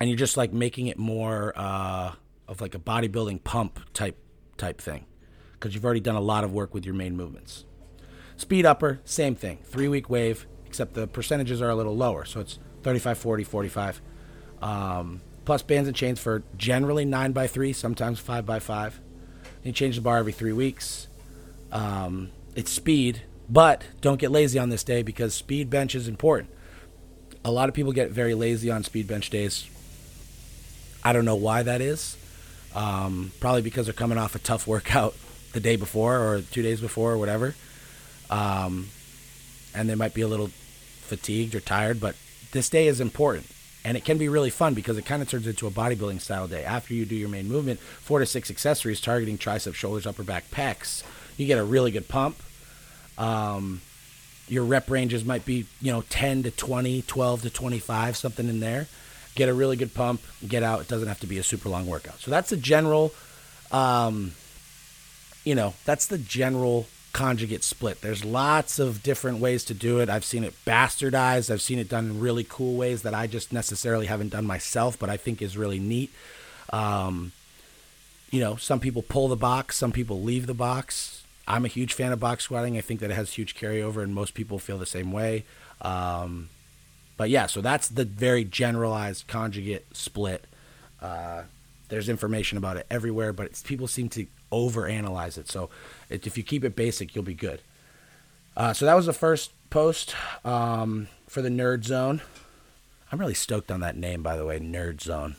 and 0.00 0.08
you're 0.08 0.18
just 0.18 0.38
like 0.38 0.54
making 0.54 0.86
it 0.86 0.98
more 0.98 1.52
uh, 1.54 2.12
of 2.48 2.62
like 2.62 2.74
a 2.74 2.78
bodybuilding 2.78 3.44
pump 3.44 3.80
type 3.92 4.18
type 4.56 4.80
thing 4.80 5.04
because 5.52 5.74
you've 5.74 5.84
already 5.84 6.00
done 6.00 6.16
a 6.16 6.20
lot 6.20 6.44
of 6.44 6.52
work 6.52 6.72
with 6.72 6.86
your 6.86 6.94
main 6.94 7.14
movements. 7.14 7.66
Speed 8.36 8.66
upper, 8.66 9.00
same 9.04 9.34
thing. 9.34 9.58
Three 9.64 9.88
week 9.88 10.10
wave, 10.10 10.46
except 10.66 10.94
the 10.94 11.06
percentages 11.06 11.62
are 11.62 11.70
a 11.70 11.74
little 11.74 11.96
lower. 11.96 12.24
So 12.24 12.40
it's 12.40 12.58
35, 12.82 13.18
40, 13.18 13.44
45. 13.44 14.00
Um, 14.62 15.20
plus 15.44 15.62
bands 15.62 15.88
and 15.88 15.96
chains 15.96 16.20
for 16.20 16.42
generally 16.56 17.04
9 17.04 17.32
by 17.32 17.46
3 17.46 17.72
sometimes 17.72 18.18
5 18.18 18.46
by 18.46 18.58
5 18.58 19.00
You 19.62 19.72
change 19.72 19.96
the 19.96 20.02
bar 20.02 20.18
every 20.18 20.32
three 20.32 20.52
weeks. 20.52 21.08
Um, 21.72 22.30
it's 22.54 22.70
speed, 22.70 23.22
but 23.48 23.84
don't 24.00 24.18
get 24.18 24.30
lazy 24.30 24.58
on 24.58 24.68
this 24.68 24.84
day 24.84 25.02
because 25.02 25.34
speed 25.34 25.70
bench 25.70 25.94
is 25.94 26.08
important. 26.08 26.50
A 27.44 27.50
lot 27.50 27.68
of 27.68 27.74
people 27.74 27.92
get 27.92 28.10
very 28.10 28.34
lazy 28.34 28.70
on 28.70 28.82
speed 28.82 29.06
bench 29.06 29.30
days. 29.30 29.68
I 31.04 31.12
don't 31.12 31.24
know 31.24 31.36
why 31.36 31.62
that 31.62 31.80
is. 31.80 32.16
Um, 32.74 33.32
probably 33.40 33.62
because 33.62 33.86
they're 33.86 33.94
coming 33.94 34.18
off 34.18 34.34
a 34.34 34.38
tough 34.38 34.66
workout 34.66 35.14
the 35.52 35.60
day 35.60 35.76
before 35.76 36.18
or 36.18 36.40
two 36.42 36.62
days 36.62 36.80
before 36.80 37.12
or 37.12 37.18
whatever. 37.18 37.54
Um, 38.30 38.88
and 39.74 39.88
they 39.88 39.94
might 39.94 40.14
be 40.14 40.22
a 40.22 40.28
little 40.28 40.50
fatigued 41.02 41.54
or 41.54 41.60
tired, 41.60 42.00
but 42.00 42.16
this 42.52 42.68
day 42.68 42.86
is 42.86 43.00
important. 43.00 43.46
And 43.84 43.96
it 43.96 44.04
can 44.04 44.18
be 44.18 44.28
really 44.28 44.50
fun 44.50 44.74
because 44.74 44.98
it 44.98 45.06
kind 45.06 45.22
of 45.22 45.30
turns 45.30 45.46
into 45.46 45.66
a 45.68 45.70
bodybuilding 45.70 46.20
style 46.20 46.48
day. 46.48 46.64
After 46.64 46.92
you 46.92 47.04
do 47.04 47.14
your 47.14 47.28
main 47.28 47.46
movement, 47.46 47.78
four 47.78 48.18
to 48.18 48.26
six 48.26 48.50
accessories 48.50 49.00
targeting 49.00 49.38
triceps, 49.38 49.76
shoulders, 49.76 50.06
upper 50.06 50.24
back, 50.24 50.50
pecs, 50.50 51.04
you 51.36 51.46
get 51.46 51.58
a 51.58 51.64
really 51.64 51.92
good 51.92 52.08
pump. 52.08 52.36
Um, 53.16 53.80
your 54.48 54.64
rep 54.64 54.90
ranges 54.90 55.24
might 55.24 55.44
be, 55.44 55.66
you 55.80 55.92
know, 55.92 56.02
10 56.08 56.44
to 56.44 56.50
20, 56.50 57.02
12 57.02 57.42
to 57.42 57.50
25, 57.50 58.16
something 58.16 58.48
in 58.48 58.60
there. 58.60 58.88
Get 59.36 59.48
a 59.48 59.54
really 59.54 59.76
good 59.76 59.94
pump, 59.94 60.20
get 60.46 60.62
out. 60.62 60.80
It 60.80 60.88
doesn't 60.88 61.08
have 61.08 61.20
to 61.20 61.26
be 61.26 61.38
a 61.38 61.42
super 61.42 61.68
long 61.68 61.86
workout. 61.86 62.18
So 62.20 62.30
that's 62.30 62.50
the 62.50 62.56
general, 62.56 63.12
um, 63.70 64.32
you 65.44 65.54
know, 65.54 65.74
that's 65.84 66.06
the 66.06 66.18
general 66.18 66.86
conjugate 67.16 67.64
split. 67.64 68.02
There's 68.02 68.26
lots 68.26 68.78
of 68.78 69.02
different 69.02 69.38
ways 69.38 69.64
to 69.64 69.74
do 69.74 70.00
it. 70.00 70.10
I've 70.10 70.22
seen 70.22 70.44
it 70.44 70.52
bastardized. 70.66 71.50
I've 71.50 71.62
seen 71.62 71.78
it 71.78 71.88
done 71.88 72.04
in 72.04 72.20
really 72.20 72.44
cool 72.46 72.76
ways 72.76 73.00
that 73.02 73.14
I 73.14 73.26
just 73.26 73.54
necessarily 73.54 74.04
haven't 74.04 74.32
done 74.32 74.44
myself, 74.44 74.98
but 74.98 75.08
I 75.08 75.16
think 75.16 75.40
is 75.40 75.56
really 75.56 75.78
neat. 75.78 76.12
Um, 76.74 77.32
you 78.30 78.38
know, 78.38 78.56
some 78.56 78.80
people 78.80 79.00
pull 79.00 79.28
the 79.28 79.36
box, 79.36 79.76
some 79.76 79.92
people 79.92 80.20
leave 80.20 80.46
the 80.46 80.52
box. 80.52 81.22
I'm 81.48 81.64
a 81.64 81.68
huge 81.68 81.94
fan 81.94 82.12
of 82.12 82.20
box 82.20 82.44
squatting. 82.44 82.76
I 82.76 82.82
think 82.82 83.00
that 83.00 83.10
it 83.10 83.14
has 83.14 83.32
huge 83.32 83.56
carryover, 83.56 84.02
and 84.02 84.14
most 84.14 84.34
people 84.34 84.58
feel 84.58 84.76
the 84.76 84.84
same 84.84 85.10
way. 85.10 85.44
Um, 85.80 86.50
but 87.16 87.30
yeah, 87.30 87.46
so 87.46 87.62
that's 87.62 87.88
the 87.88 88.04
very 88.04 88.44
generalized 88.44 89.26
conjugate 89.26 89.86
split. 89.96 90.44
Uh, 91.00 91.44
there's 91.88 92.10
information 92.10 92.58
about 92.58 92.76
it 92.76 92.84
everywhere, 92.90 93.32
but 93.32 93.62
people 93.64 93.86
seem 93.86 94.10
to 94.10 94.26
overanalyze 94.52 95.38
it. 95.38 95.48
So 95.48 95.70
if 96.08 96.36
you 96.36 96.42
keep 96.42 96.64
it 96.64 96.76
basic, 96.76 97.14
you'll 97.14 97.24
be 97.24 97.34
good. 97.34 97.60
Uh, 98.56 98.72
so 98.72 98.86
that 98.86 98.94
was 98.94 99.06
the 99.06 99.12
first 99.12 99.50
post 99.70 100.14
um, 100.44 101.08
for 101.28 101.42
the 101.42 101.48
Nerd 101.48 101.84
Zone. 101.84 102.22
I'm 103.10 103.18
really 103.18 103.34
stoked 103.34 103.70
on 103.70 103.80
that 103.80 103.96
name, 103.96 104.22
by 104.22 104.36
the 104.36 104.44
way, 104.44 104.58
Nerd 104.58 105.00
Zone. 105.00 105.36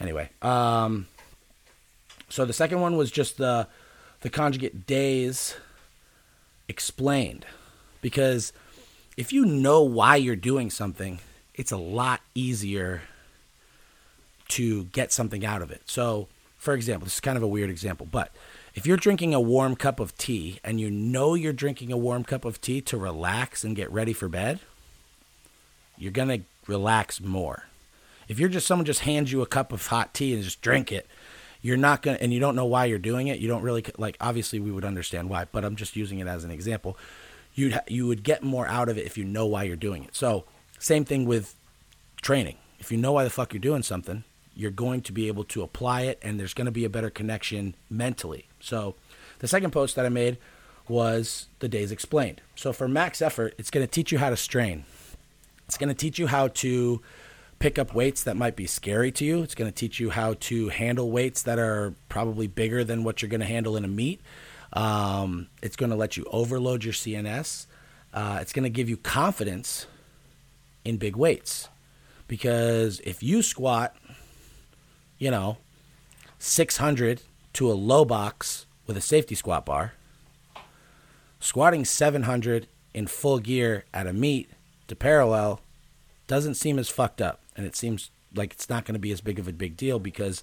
Anyway, 0.00 0.30
um, 0.42 1.06
so 2.28 2.44
the 2.44 2.52
second 2.52 2.80
one 2.80 2.96
was 2.96 3.10
just 3.10 3.36
the 3.36 3.68
the 4.20 4.30
conjugate 4.30 4.86
days 4.86 5.56
explained, 6.68 7.44
because 8.00 8.52
if 9.16 9.32
you 9.32 9.44
know 9.44 9.82
why 9.82 10.16
you're 10.16 10.34
doing 10.34 10.70
something, 10.70 11.20
it's 11.54 11.70
a 11.70 11.76
lot 11.76 12.20
easier 12.34 13.02
to 14.48 14.84
get 14.86 15.12
something 15.12 15.44
out 15.44 15.62
of 15.62 15.70
it. 15.70 15.82
So, 15.86 16.28
for 16.56 16.74
example, 16.74 17.04
this 17.04 17.14
is 17.14 17.20
kind 17.20 17.36
of 17.36 17.42
a 17.42 17.48
weird 17.48 17.70
example, 17.70 18.08
but 18.10 18.32
if 18.74 18.86
you're 18.86 18.96
drinking 18.96 19.32
a 19.32 19.40
warm 19.40 19.76
cup 19.76 20.00
of 20.00 20.16
tea 20.18 20.58
and 20.64 20.80
you 20.80 20.90
know 20.90 21.34
you're 21.34 21.52
drinking 21.52 21.92
a 21.92 21.96
warm 21.96 22.24
cup 22.24 22.44
of 22.44 22.60
tea 22.60 22.80
to 22.82 22.96
relax 22.96 23.62
and 23.62 23.76
get 23.76 23.90
ready 23.92 24.12
for 24.12 24.28
bed, 24.28 24.58
you're 25.96 26.12
going 26.12 26.28
to 26.28 26.40
relax 26.66 27.20
more. 27.20 27.64
If 28.26 28.40
you're 28.40 28.48
just 28.48 28.66
someone 28.66 28.84
just 28.84 29.00
hands 29.00 29.30
you 29.30 29.42
a 29.42 29.46
cup 29.46 29.72
of 29.72 29.86
hot 29.86 30.12
tea 30.12 30.34
and 30.34 30.42
just 30.42 30.60
drink 30.60 30.90
it, 30.90 31.06
you're 31.62 31.76
not 31.76 32.02
going 32.02 32.16
to, 32.16 32.22
and 32.22 32.32
you 32.32 32.40
don't 32.40 32.56
know 32.56 32.64
why 32.64 32.86
you're 32.86 32.98
doing 32.98 33.28
it, 33.28 33.38
you 33.38 33.46
don't 33.46 33.62
really, 33.62 33.84
like, 33.96 34.16
obviously 34.20 34.58
we 34.58 34.72
would 34.72 34.84
understand 34.84 35.30
why, 35.30 35.46
but 35.50 35.64
I'm 35.64 35.76
just 35.76 35.94
using 35.94 36.18
it 36.18 36.26
as 36.26 36.42
an 36.42 36.50
example. 36.50 36.98
You'd, 37.54 37.80
you 37.86 38.08
would 38.08 38.24
get 38.24 38.42
more 38.42 38.66
out 38.66 38.88
of 38.88 38.98
it 38.98 39.06
if 39.06 39.16
you 39.16 39.24
know 39.24 39.46
why 39.46 39.62
you're 39.62 39.76
doing 39.76 40.04
it. 40.04 40.16
So, 40.16 40.44
same 40.80 41.04
thing 41.04 41.24
with 41.24 41.54
training. 42.20 42.56
If 42.80 42.90
you 42.90 42.98
know 42.98 43.12
why 43.12 43.24
the 43.24 43.30
fuck 43.30 43.52
you're 43.54 43.60
doing 43.60 43.84
something, 43.84 44.24
you're 44.54 44.70
going 44.70 45.00
to 45.02 45.12
be 45.12 45.28
able 45.28 45.44
to 45.44 45.62
apply 45.62 46.02
it 46.02 46.18
and 46.22 46.38
there's 46.38 46.54
going 46.54 46.66
to 46.66 46.72
be 46.72 46.84
a 46.84 46.90
better 46.90 47.10
connection 47.10 47.74
mentally. 47.90 48.48
So, 48.60 48.94
the 49.40 49.48
second 49.48 49.72
post 49.72 49.96
that 49.96 50.06
I 50.06 50.08
made 50.08 50.38
was 50.88 51.48
the 51.58 51.68
days 51.68 51.90
explained. 51.90 52.40
So, 52.54 52.72
for 52.72 52.88
max 52.88 53.20
effort, 53.20 53.54
it's 53.58 53.70
going 53.70 53.86
to 53.86 53.90
teach 53.90 54.12
you 54.12 54.18
how 54.18 54.30
to 54.30 54.36
strain. 54.36 54.84
It's 55.66 55.76
going 55.76 55.88
to 55.88 55.94
teach 55.94 56.18
you 56.18 56.26
how 56.26 56.48
to 56.48 57.00
pick 57.58 57.78
up 57.78 57.94
weights 57.94 58.24
that 58.24 58.36
might 58.36 58.56
be 58.56 58.66
scary 58.66 59.10
to 59.12 59.24
you. 59.24 59.42
It's 59.42 59.54
going 59.54 59.70
to 59.70 59.74
teach 59.74 59.98
you 59.98 60.10
how 60.10 60.34
to 60.40 60.68
handle 60.68 61.10
weights 61.10 61.42
that 61.42 61.58
are 61.58 61.94
probably 62.08 62.46
bigger 62.46 62.84
than 62.84 63.04
what 63.04 63.22
you're 63.22 63.30
going 63.30 63.40
to 63.40 63.46
handle 63.46 63.76
in 63.76 63.84
a 63.84 63.88
meet. 63.88 64.20
Um, 64.72 65.48
it's 65.62 65.76
going 65.76 65.90
to 65.90 65.96
let 65.96 66.16
you 66.16 66.26
overload 66.30 66.84
your 66.84 66.92
CNS. 66.92 67.66
Uh, 68.12 68.38
it's 68.40 68.52
going 68.52 68.64
to 68.64 68.70
give 68.70 68.88
you 68.88 68.96
confidence 68.96 69.86
in 70.84 70.96
big 70.96 71.16
weights. 71.16 71.68
Because 72.28 73.00
if 73.00 73.22
you 73.22 73.42
squat 73.42 73.96
you 75.18 75.30
know, 75.30 75.58
600 76.38 77.22
to 77.54 77.70
a 77.70 77.74
low 77.74 78.04
box 78.04 78.66
with 78.86 78.96
a 78.96 79.00
safety 79.00 79.34
squat 79.34 79.64
bar, 79.64 79.94
squatting 81.40 81.84
700 81.84 82.66
in 82.92 83.06
full 83.06 83.38
gear 83.38 83.84
at 83.92 84.06
a 84.06 84.12
meet 84.12 84.50
to 84.88 84.96
parallel 84.96 85.60
doesn't 86.26 86.54
seem 86.54 86.78
as 86.78 86.88
fucked 86.88 87.20
up. 87.20 87.40
And 87.56 87.66
it 87.66 87.76
seems 87.76 88.10
like 88.34 88.52
it's 88.52 88.68
not 88.68 88.84
going 88.84 88.94
to 88.94 89.00
be 89.00 89.12
as 89.12 89.20
big 89.20 89.38
of 89.38 89.48
a 89.48 89.52
big 89.52 89.76
deal 89.76 89.98
because 89.98 90.42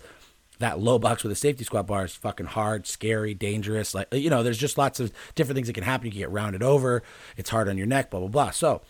that 0.60 0.80
low 0.80 1.00
box 1.00 1.24
with 1.24 1.32
a 1.32 1.36
safety 1.36 1.64
squat 1.64 1.88
bar 1.88 2.06
is 2.06 2.16
fucking 2.16 2.46
hard, 2.48 2.88
scary, 2.88 3.34
dangerous. 3.34 3.94
Like, 3.94 4.08
you 4.14 4.30
know, 4.30 4.44
there's 4.44 4.58
just 4.58 4.78
lots 4.78 5.00
of 5.00 5.12
different 5.36 5.56
things 5.56 5.68
that 5.68 5.74
can 5.74 5.84
happen. 5.84 6.06
You 6.06 6.12
can 6.12 6.20
get 6.20 6.32
rounded 6.32 6.64
over, 6.64 7.04
it's 7.36 7.50
hard 7.50 7.68
on 7.68 7.78
your 7.78 7.88
neck, 7.88 8.10
blah, 8.10 8.20
blah, 8.20 8.30
blah. 8.30 8.52
So, 8.52 8.82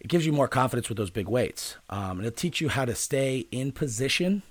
it 0.00 0.08
gives 0.08 0.26
you 0.26 0.32
more 0.32 0.48
confidence 0.48 0.88
with 0.88 0.98
those 0.98 1.10
big 1.10 1.28
weights. 1.28 1.76
Um, 1.90 2.18
and 2.18 2.26
it'll 2.26 2.36
teach 2.36 2.60
you 2.60 2.68
how 2.68 2.84
to 2.84 2.94
stay 2.94 3.46
in 3.50 3.72
position 3.72 4.42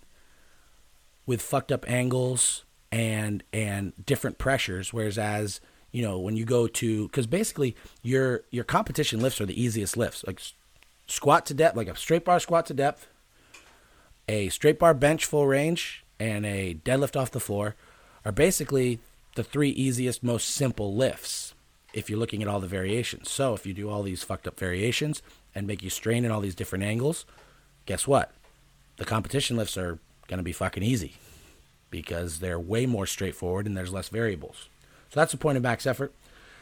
with 1.28 1.42
fucked 1.42 1.72
up 1.72 1.88
angles 1.88 2.66
and 2.92 3.44
and 3.54 3.94
different 4.04 4.40
pressures. 4.40 4.92
Whereas 4.92 5.20
as 5.20 5.62
you 5.92 6.02
know 6.02 6.18
when 6.18 6.36
you 6.36 6.46
go 6.46 6.68
to 6.68 7.08
because 7.08 7.28
basically 7.28 7.76
your 8.02 8.42
your 8.50 8.64
competition 8.64 9.20
lifts 9.20 9.40
are 9.40 9.46
the 9.46 9.62
easiest 9.62 9.96
lifts. 9.96 10.24
Like 10.26 10.42
squat 11.06 11.46
to 11.46 11.54
depth 11.54 11.78
like 11.78 11.88
a 11.88 11.96
straight 11.96 12.26
bar 12.26 12.40
squat 12.40 12.66
to 12.66 12.74
depth 12.74 13.08
a 14.28 14.50
straight 14.50 14.80
bar 14.80 14.94
bench 14.96 15.24
full 15.24 15.46
range 15.46 16.04
and 16.20 16.46
a 16.46 16.74
deadlift 16.84 17.16
off 17.16 17.30
the 17.32 17.40
floor 17.40 17.76
are 18.26 18.32
basically 18.32 19.00
the 19.36 19.44
three 19.44 19.70
easiest 19.70 20.24
most 20.24 20.48
simple 20.50 20.96
lifts 20.96 21.54
if 21.94 22.10
you're 22.10 22.20
looking 22.20 22.42
at 22.42 22.48
all 22.48 22.60
the 22.60 22.68
variations. 22.68 23.30
So 23.30 23.54
if 23.54 23.66
you 23.66 23.74
do 23.74 23.90
all 23.90 24.04
these 24.04 24.24
fucked 24.24 24.48
up 24.48 24.60
variations 24.60 25.22
and 25.54 25.68
make 25.68 25.84
you 25.84 25.90
strain 25.90 26.26
in 26.26 26.32
all 26.32 26.42
these 26.42 26.56
different 26.56 26.84
angles 26.84 27.26
guess 27.88 28.06
what? 28.06 28.32
The 28.98 29.06
competition 29.06 29.58
lifts 29.58 29.78
are 29.78 29.98
going 30.28 30.38
to 30.38 30.44
be 30.44 30.52
fucking 30.52 30.84
easy 30.84 31.16
because 31.90 32.40
they're 32.40 32.60
way 32.60 32.86
more 32.86 33.06
straightforward 33.06 33.66
and 33.66 33.78
there's 33.78 33.94
less 33.94 34.10
variables. 34.10 34.70
So 35.10 35.20
that's 35.20 35.32
the 35.32 35.38
point 35.38 35.58
of 35.58 35.64
max 35.64 35.86
effort. 35.86 36.14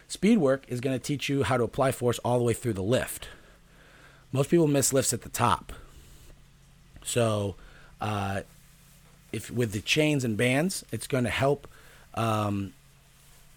Speed 0.08 0.38
work 0.38 0.66
is 0.68 0.82
going 0.82 0.98
to 0.98 1.04
teach 1.04 1.30
you 1.30 1.44
how 1.44 1.58
to 1.58 1.64
apply 1.64 1.92
force 1.92 2.20
all 2.20 2.38
the 2.38 2.44
way 2.44 2.54
through 2.54 2.74
the 2.74 2.84
lift. 2.84 3.28
Most 4.32 4.50
people 4.50 4.68
miss 4.68 4.94
lifts 4.94 5.14
at 5.14 5.22
the 5.22 5.30
top. 5.30 5.74
So, 7.04 7.56
uh, 8.02 8.42
if 9.32 9.50
with 9.50 9.72
the 9.72 9.82
chains 9.82 10.24
and 10.24 10.38
bands, 10.38 10.86
it's 10.92 11.08
going 11.08 11.24
to 11.24 11.30
help 11.30 11.68
um, 12.14 12.74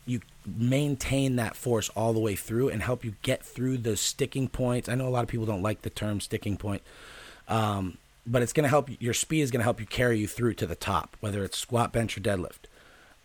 you 0.07 0.21
maintain 0.47 1.37
that 1.37 1.55
force 1.55 1.88
all 1.91 2.12
the 2.12 2.21
way 2.21 2.35
through 2.35 2.71
and 2.71 2.83
help 2.83 3.05
you 3.05 3.15
get 3.23 3.45
through 3.45 3.79
those 3.79 4.00
sticking 4.00 4.49
points. 4.49 4.88
I 4.88 4.95
know 4.95 5.07
a 5.07 5.11
lot 5.11 5.23
of 5.23 5.29
people 5.29 5.47
don't 5.47 5.62
like 5.62 5.83
the 5.83 5.91
term 5.91 6.21
sticking 6.21 6.57
point. 6.57 6.83
Um, 7.47 7.99
but 8.30 8.42
it's 8.42 8.52
going 8.52 8.64
to 8.64 8.68
help 8.68 8.90
your 9.00 9.14
speed 9.14 9.42
is 9.42 9.50
going 9.50 9.61
to 9.61 9.64
help 9.64 9.80
you 9.80 9.87
carry 9.87 10.18
you 10.18 10.28
through 10.28 10.54
to 10.54 10.66
the 10.66 10.75
top, 10.75 11.16
whether 11.20 11.42
it's 11.44 11.58
squat, 11.58 11.92
bench, 11.92 12.16
or 12.16 12.20
deadlift. 12.20 12.66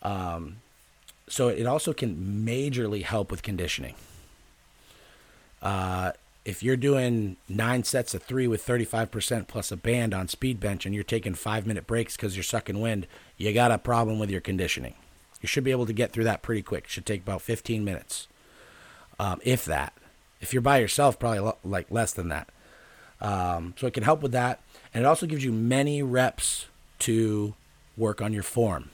Um, 0.02 0.58
so 1.28 1.48
it 1.48 1.66
also 1.66 1.94
can 1.94 2.44
majorly 2.46 3.04
help 3.04 3.32
with 3.32 3.44
conditioning. 3.44 3.96
Uh, 5.62 6.12
if 6.46 6.62
you're 6.62 6.76
doing 6.76 7.38
nine 7.48 7.84
sets 7.84 8.14
of 8.14 8.22
three 8.22 8.48
with 8.48 8.66
35% 8.66 9.48
plus 9.48 9.72
a 9.72 9.78
band 9.78 10.14
on 10.14 10.28
speed 10.28 10.60
bench 10.60 10.86
and 10.86 10.94
you're 10.94 11.04
taking 11.04 11.34
five 11.34 11.66
minute 11.66 11.88
breaks 11.88 12.16
because 12.18 12.36
you're 12.36 12.44
sucking 12.44 12.82
wind, 12.82 13.08
you 13.38 13.54
got 13.54 13.72
a 13.72 13.78
problem 13.78 14.20
with 14.20 14.30
your 14.30 14.42
conditioning. 14.42 14.96
You 15.42 15.48
should 15.48 15.64
be 15.64 15.72
able 15.72 15.86
to 15.86 15.94
get 15.94 16.12
through 16.12 16.26
that 16.26 16.42
pretty 16.42 16.62
quick. 16.62 16.86
It 16.86 16.90
should 16.90 17.06
take 17.06 17.22
about 17.22 17.42
15 17.42 17.84
minutes, 17.84 18.28
um, 19.20 19.40
if 19.44 19.66
that. 19.66 19.94
If 20.42 20.54
you're 20.54 20.62
by 20.62 20.80
yourself, 20.80 21.18
probably 21.18 21.54
like 21.64 21.90
less 21.90 22.12
than 22.12 22.28
that. 22.30 22.50
Um, 23.22 23.74
so 23.78 23.88
it 23.88 23.94
can 23.94 24.04
help 24.04 24.22
with 24.22 24.34
that. 24.34 24.60
And 24.94 25.04
it 25.04 25.08
also 25.08 25.26
gives 25.26 25.44
you 25.44 25.52
many 25.52 26.04
reps 26.04 26.68
to 27.00 27.56
work 27.98 28.22
on 28.22 28.34
your 28.34 28.44
form 28.44 28.90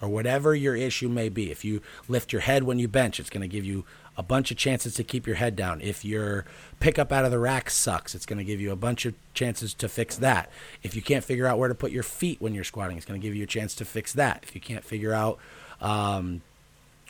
or 0.00 0.08
whatever 0.08 0.54
your 0.54 0.74
issue 0.74 1.08
may 1.08 1.28
be. 1.28 1.50
If 1.50 1.64
you 1.64 1.80
lift 2.08 2.32
your 2.32 2.42
head 2.42 2.64
when 2.64 2.78
you 2.78 2.88
bench, 2.88 3.20
it's 3.20 3.30
going 3.30 3.42
to 3.42 3.48
give 3.48 3.64
you 3.64 3.84
a 4.16 4.22
bunch 4.22 4.50
of 4.50 4.56
chances 4.56 4.94
to 4.94 5.04
keep 5.04 5.26
your 5.26 5.36
head 5.36 5.56
down. 5.56 5.80
If 5.80 6.04
your 6.04 6.44
pickup 6.80 7.12
out 7.12 7.24
of 7.24 7.30
the 7.30 7.38
rack 7.38 7.70
sucks, 7.70 8.14
it's 8.14 8.26
going 8.26 8.38
to 8.38 8.44
give 8.44 8.60
you 8.60 8.72
a 8.72 8.76
bunch 8.76 9.06
of 9.06 9.14
chances 9.32 9.72
to 9.74 9.88
fix 9.88 10.16
that. 10.16 10.50
If 10.82 10.94
you 10.94 11.02
can't 11.02 11.24
figure 11.24 11.46
out 11.46 11.58
where 11.58 11.68
to 11.68 11.74
put 11.74 11.92
your 11.92 12.02
feet 12.02 12.40
when 12.40 12.54
you're 12.54 12.64
squatting, 12.64 12.96
it's 12.96 13.06
going 13.06 13.20
to 13.20 13.26
give 13.26 13.34
you 13.34 13.44
a 13.44 13.46
chance 13.46 13.74
to 13.76 13.84
fix 13.84 14.12
that. 14.14 14.40
If 14.42 14.54
you 14.54 14.60
can't 14.60 14.84
figure 14.84 15.14
out, 15.14 15.38
um, 15.80 16.42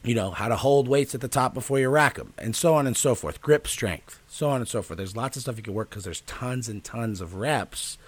you 0.05 0.15
know, 0.15 0.31
how 0.31 0.49
to 0.49 0.57
hold 0.57 0.87
weights 0.87 1.15
at 1.15 1.21
the 1.21 1.29
top 1.29 1.55
before 1.55 1.79
you 1.79 1.89
rack 1.89 2.17
them, 2.17 2.35
and 2.39 2.55
so 2.55 2.75
on 2.75 2.87
and 2.87 2.97
so 2.97 3.15
forth. 3.15 3.41
Grip 3.41 3.67
strength, 3.67 4.21
so 4.29 4.51
on 4.51 4.61
and 4.61 4.69
so 4.69 4.83
forth. 4.83 4.99
There's 4.99 5.17
lots 5.17 5.37
of 5.37 5.43
stuff 5.43 5.57
you 5.57 5.63
can 5.63 5.75
work 5.75 5.91
because 5.91 6.05
there's 6.05 6.23
tons 6.23 6.69
and 6.69 6.85
tons 6.85 7.21
of 7.21 7.35
reps 7.35 7.99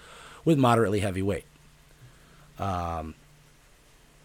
with 0.45 0.57
moderately 0.57 1.01
heavy 1.01 1.21
weight. 1.21 1.45
Um, 2.57 3.15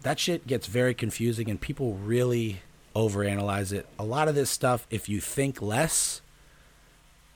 that 0.03 0.19
shit 0.19 0.47
gets 0.47 0.67
very 0.67 0.93
confusing, 0.93 1.49
and 1.49 1.59
people 1.59 1.95
really 1.95 2.61
overanalyze 2.95 3.73
it. 3.73 3.87
A 3.99 4.03
lot 4.03 4.27
of 4.27 4.35
this 4.35 4.49
stuff, 4.49 4.87
if 4.89 5.09
you 5.09 5.19
think 5.19 5.61
less, 5.61 6.21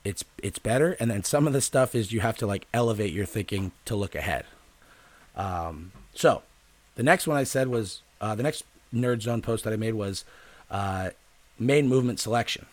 it's 0.03 0.23
it's 0.41 0.59
better, 0.59 0.91
and 0.99 1.09
then 1.09 1.23
some 1.23 1.47
of 1.47 1.53
the 1.53 1.61
stuff 1.61 1.95
is 1.95 2.11
you 2.11 2.21
have 2.21 2.37
to 2.37 2.47
like 2.47 2.67
elevate 2.73 3.11
your 3.11 3.25
thinking 3.25 3.71
to 3.85 3.95
look 3.95 4.15
ahead. 4.15 4.45
Um, 5.35 5.91
so, 6.13 6.43
the 6.95 7.03
next 7.03 7.27
one 7.27 7.37
I 7.37 7.43
said 7.43 7.67
was 7.67 8.01
uh, 8.21 8.35
the 8.35 8.43
next 8.43 8.63
Nerd 8.93 9.21
Zone 9.21 9.41
post 9.41 9.63
that 9.63 9.73
I 9.73 9.77
made 9.77 9.95
was 9.95 10.23
uh, 10.69 11.09
main 11.59 11.87
movement 11.87 12.19
selection. 12.19 12.65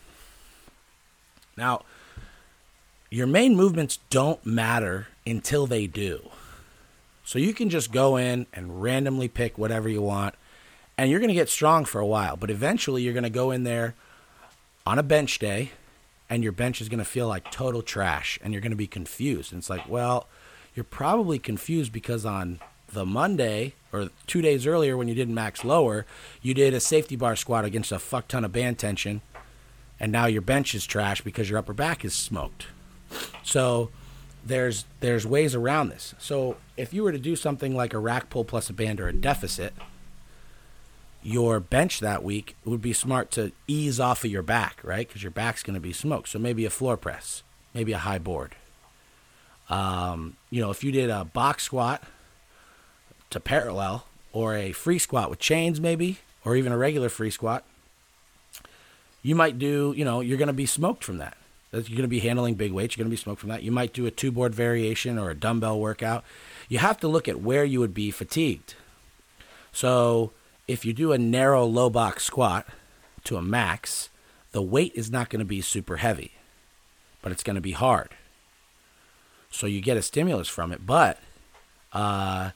Now, 1.57 1.83
your 3.13 3.27
main 3.27 3.55
movements 3.55 3.99
don't 4.09 4.43
matter 4.43 5.07
until 5.23 5.67
they 5.67 5.85
do. 5.85 6.31
So 7.23 7.37
you 7.37 7.53
can 7.53 7.69
just 7.69 7.91
go 7.91 8.17
in 8.17 8.47
and 8.51 8.81
randomly 8.81 9.27
pick 9.27 9.55
whatever 9.55 9.87
you 9.87 10.01
want, 10.01 10.33
and 10.97 11.11
you're 11.11 11.19
going 11.19 11.27
to 11.27 11.35
get 11.35 11.47
strong 11.47 11.85
for 11.85 12.01
a 12.01 12.07
while. 12.07 12.35
But 12.35 12.49
eventually, 12.49 13.03
you're 13.03 13.13
going 13.13 13.23
to 13.23 13.29
go 13.29 13.51
in 13.51 13.65
there 13.65 13.93
on 14.83 14.97
a 14.97 15.03
bench 15.03 15.37
day, 15.37 15.73
and 16.27 16.41
your 16.41 16.51
bench 16.51 16.81
is 16.81 16.89
going 16.89 16.97
to 16.99 17.05
feel 17.05 17.27
like 17.27 17.51
total 17.51 17.83
trash, 17.83 18.39
and 18.43 18.51
you're 18.51 18.63
going 18.63 18.71
to 18.71 18.75
be 18.75 18.87
confused. 18.87 19.53
And 19.53 19.59
it's 19.59 19.69
like, 19.69 19.87
well, 19.87 20.27
you're 20.73 20.83
probably 20.83 21.37
confused 21.37 21.93
because 21.93 22.25
on 22.25 22.59
the 22.91 23.05
Monday 23.05 23.73
or 23.91 24.09
two 24.25 24.41
days 24.41 24.65
earlier 24.65 24.97
when 24.97 25.07
you 25.07 25.13
did 25.13 25.29
max 25.29 25.63
lower, 25.63 26.07
you 26.41 26.55
did 26.55 26.73
a 26.73 26.79
safety 26.79 27.15
bar 27.15 27.35
squat 27.35 27.63
against 27.63 27.91
a 27.91 27.99
fuck 27.99 28.27
ton 28.27 28.43
of 28.43 28.51
band 28.51 28.79
tension, 28.79 29.21
and 29.99 30.11
now 30.11 30.25
your 30.25 30.41
bench 30.41 30.73
is 30.73 30.87
trash 30.87 31.21
because 31.21 31.47
your 31.47 31.59
upper 31.59 31.73
back 31.73 32.03
is 32.03 32.15
smoked. 32.15 32.65
So 33.43 33.89
there's 34.45 34.85
there's 34.99 35.25
ways 35.25 35.55
around 35.55 35.89
this. 35.89 36.15
So 36.19 36.57
if 36.77 36.93
you 36.93 37.03
were 37.03 37.11
to 37.11 37.19
do 37.19 37.35
something 37.35 37.75
like 37.75 37.93
a 37.93 37.99
rack 37.99 38.29
pull 38.29 38.43
plus 38.43 38.69
a 38.69 38.73
band 38.73 38.99
or 38.99 39.07
a 39.07 39.13
deficit, 39.13 39.73
your 41.21 41.59
bench 41.59 41.99
that 42.01 42.23
week 42.23 42.55
would 42.65 42.81
be 42.81 42.93
smart 42.93 43.31
to 43.31 43.51
ease 43.67 43.99
off 43.99 44.23
of 44.23 44.31
your 44.31 44.43
back, 44.43 44.79
right? 44.83 45.07
Because 45.07 45.23
your 45.23 45.31
back's 45.31 45.63
going 45.63 45.75
to 45.75 45.79
be 45.79 45.93
smoked. 45.93 46.29
So 46.29 46.39
maybe 46.39 46.65
a 46.65 46.69
floor 46.69 46.97
press, 46.97 47.43
maybe 47.73 47.93
a 47.93 47.99
high 47.99 48.19
board. 48.19 48.55
Um, 49.69 50.35
you 50.49 50.61
know, 50.61 50.69
if 50.69 50.83
you 50.83 50.91
did 50.91 51.09
a 51.09 51.23
box 51.23 51.63
squat 51.63 52.03
to 53.29 53.39
parallel 53.39 54.05
or 54.33 54.55
a 54.55 54.73
free 54.73 54.99
squat 54.99 55.29
with 55.29 55.39
chains, 55.39 55.79
maybe, 55.79 56.19
or 56.43 56.57
even 56.57 56.73
a 56.73 56.77
regular 56.77 57.07
free 57.07 57.29
squat, 57.29 57.63
you 59.21 59.35
might 59.35 59.57
do, 59.57 59.93
you 59.95 60.03
know, 60.03 60.19
you're 60.19 60.37
going 60.37 60.47
to 60.47 60.53
be 60.53 60.65
smoked 60.65 61.03
from 61.03 61.17
that. 61.19 61.37
You're 61.73 61.81
going 61.81 62.01
to 62.03 62.07
be 62.07 62.19
handling 62.19 62.53
big 62.53 62.71
weights. 62.71 62.95
You're 62.95 63.03
going 63.03 63.09
to 63.09 63.17
be 63.17 63.21
smoked 63.21 63.41
from 63.41 63.49
that. 63.49 63.63
You 63.63 63.71
might 63.71 63.93
do 63.93 64.05
a 64.05 64.11
two 64.11 64.31
board 64.31 64.53
variation 64.53 65.17
or 65.17 65.31
a 65.31 65.35
dumbbell 65.35 65.79
workout. 65.79 66.23
You 66.69 66.77
have 66.77 66.99
to 66.99 67.07
look 67.07 67.27
at 67.27 67.41
where 67.41 67.65
you 67.65 67.79
would 67.79 67.93
be 67.93 68.11
fatigued. 68.11 68.75
So 69.71 70.31
if 70.67 70.85
you 70.85 70.93
do 70.93 71.11
a 71.11 71.17
narrow 71.17 71.65
low 71.65 71.89
box 71.89 72.23
squat 72.23 72.67
to 73.23 73.37
a 73.37 73.41
max, 73.41 74.09
the 74.51 74.61
weight 74.61 74.91
is 74.93 75.09
not 75.09 75.29
going 75.29 75.39
to 75.39 75.45
be 75.45 75.61
super 75.61 75.97
heavy, 75.97 76.33
but 77.23 77.31
it's 77.31 77.43
going 77.43 77.55
to 77.55 77.61
be 77.61 77.71
hard. 77.71 78.09
So 79.49 79.65
you 79.65 79.81
get 79.81 79.97
a 79.97 80.01
stimulus 80.03 80.47
from 80.47 80.71
it, 80.71 80.85
but 80.85 81.17
uh, 81.91 82.51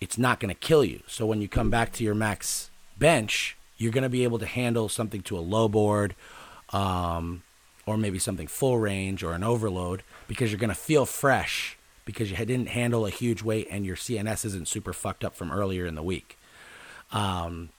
it's 0.00 0.16
not 0.16 0.38
going 0.38 0.54
to 0.54 0.60
kill 0.60 0.84
you. 0.84 1.02
So 1.08 1.26
when 1.26 1.40
you 1.40 1.48
come 1.48 1.70
back 1.70 1.92
to 1.94 2.04
your 2.04 2.14
max 2.14 2.70
bench, 2.98 3.56
you're 3.76 3.92
going 3.92 4.02
to 4.02 4.08
be 4.08 4.24
able 4.24 4.38
to 4.38 4.46
handle 4.46 4.88
something 4.88 5.22
to 5.22 5.36
a 5.36 5.40
low 5.40 5.68
board. 5.68 6.14
Um, 6.70 7.42
or 7.86 7.96
maybe 7.96 8.18
something 8.18 8.48
full 8.48 8.78
range 8.78 9.22
or 9.22 9.32
an 9.32 9.44
overload 9.44 10.02
because 10.26 10.50
you're 10.50 10.58
going 10.58 10.68
to 10.68 10.74
feel 10.74 11.06
fresh 11.06 11.78
because 12.04 12.30
you 12.30 12.36
didn't 12.36 12.68
handle 12.68 13.06
a 13.06 13.10
huge 13.10 13.42
weight 13.42 13.68
and 13.70 13.86
your 13.86 13.96
CNS 13.96 14.44
isn't 14.44 14.68
super 14.68 14.92
fucked 14.92 15.24
up 15.24 15.34
from 15.34 15.52
earlier 15.52 15.86
in 15.86 15.94
the 15.94 16.02
week. 16.02 16.36
Um, 17.12 17.70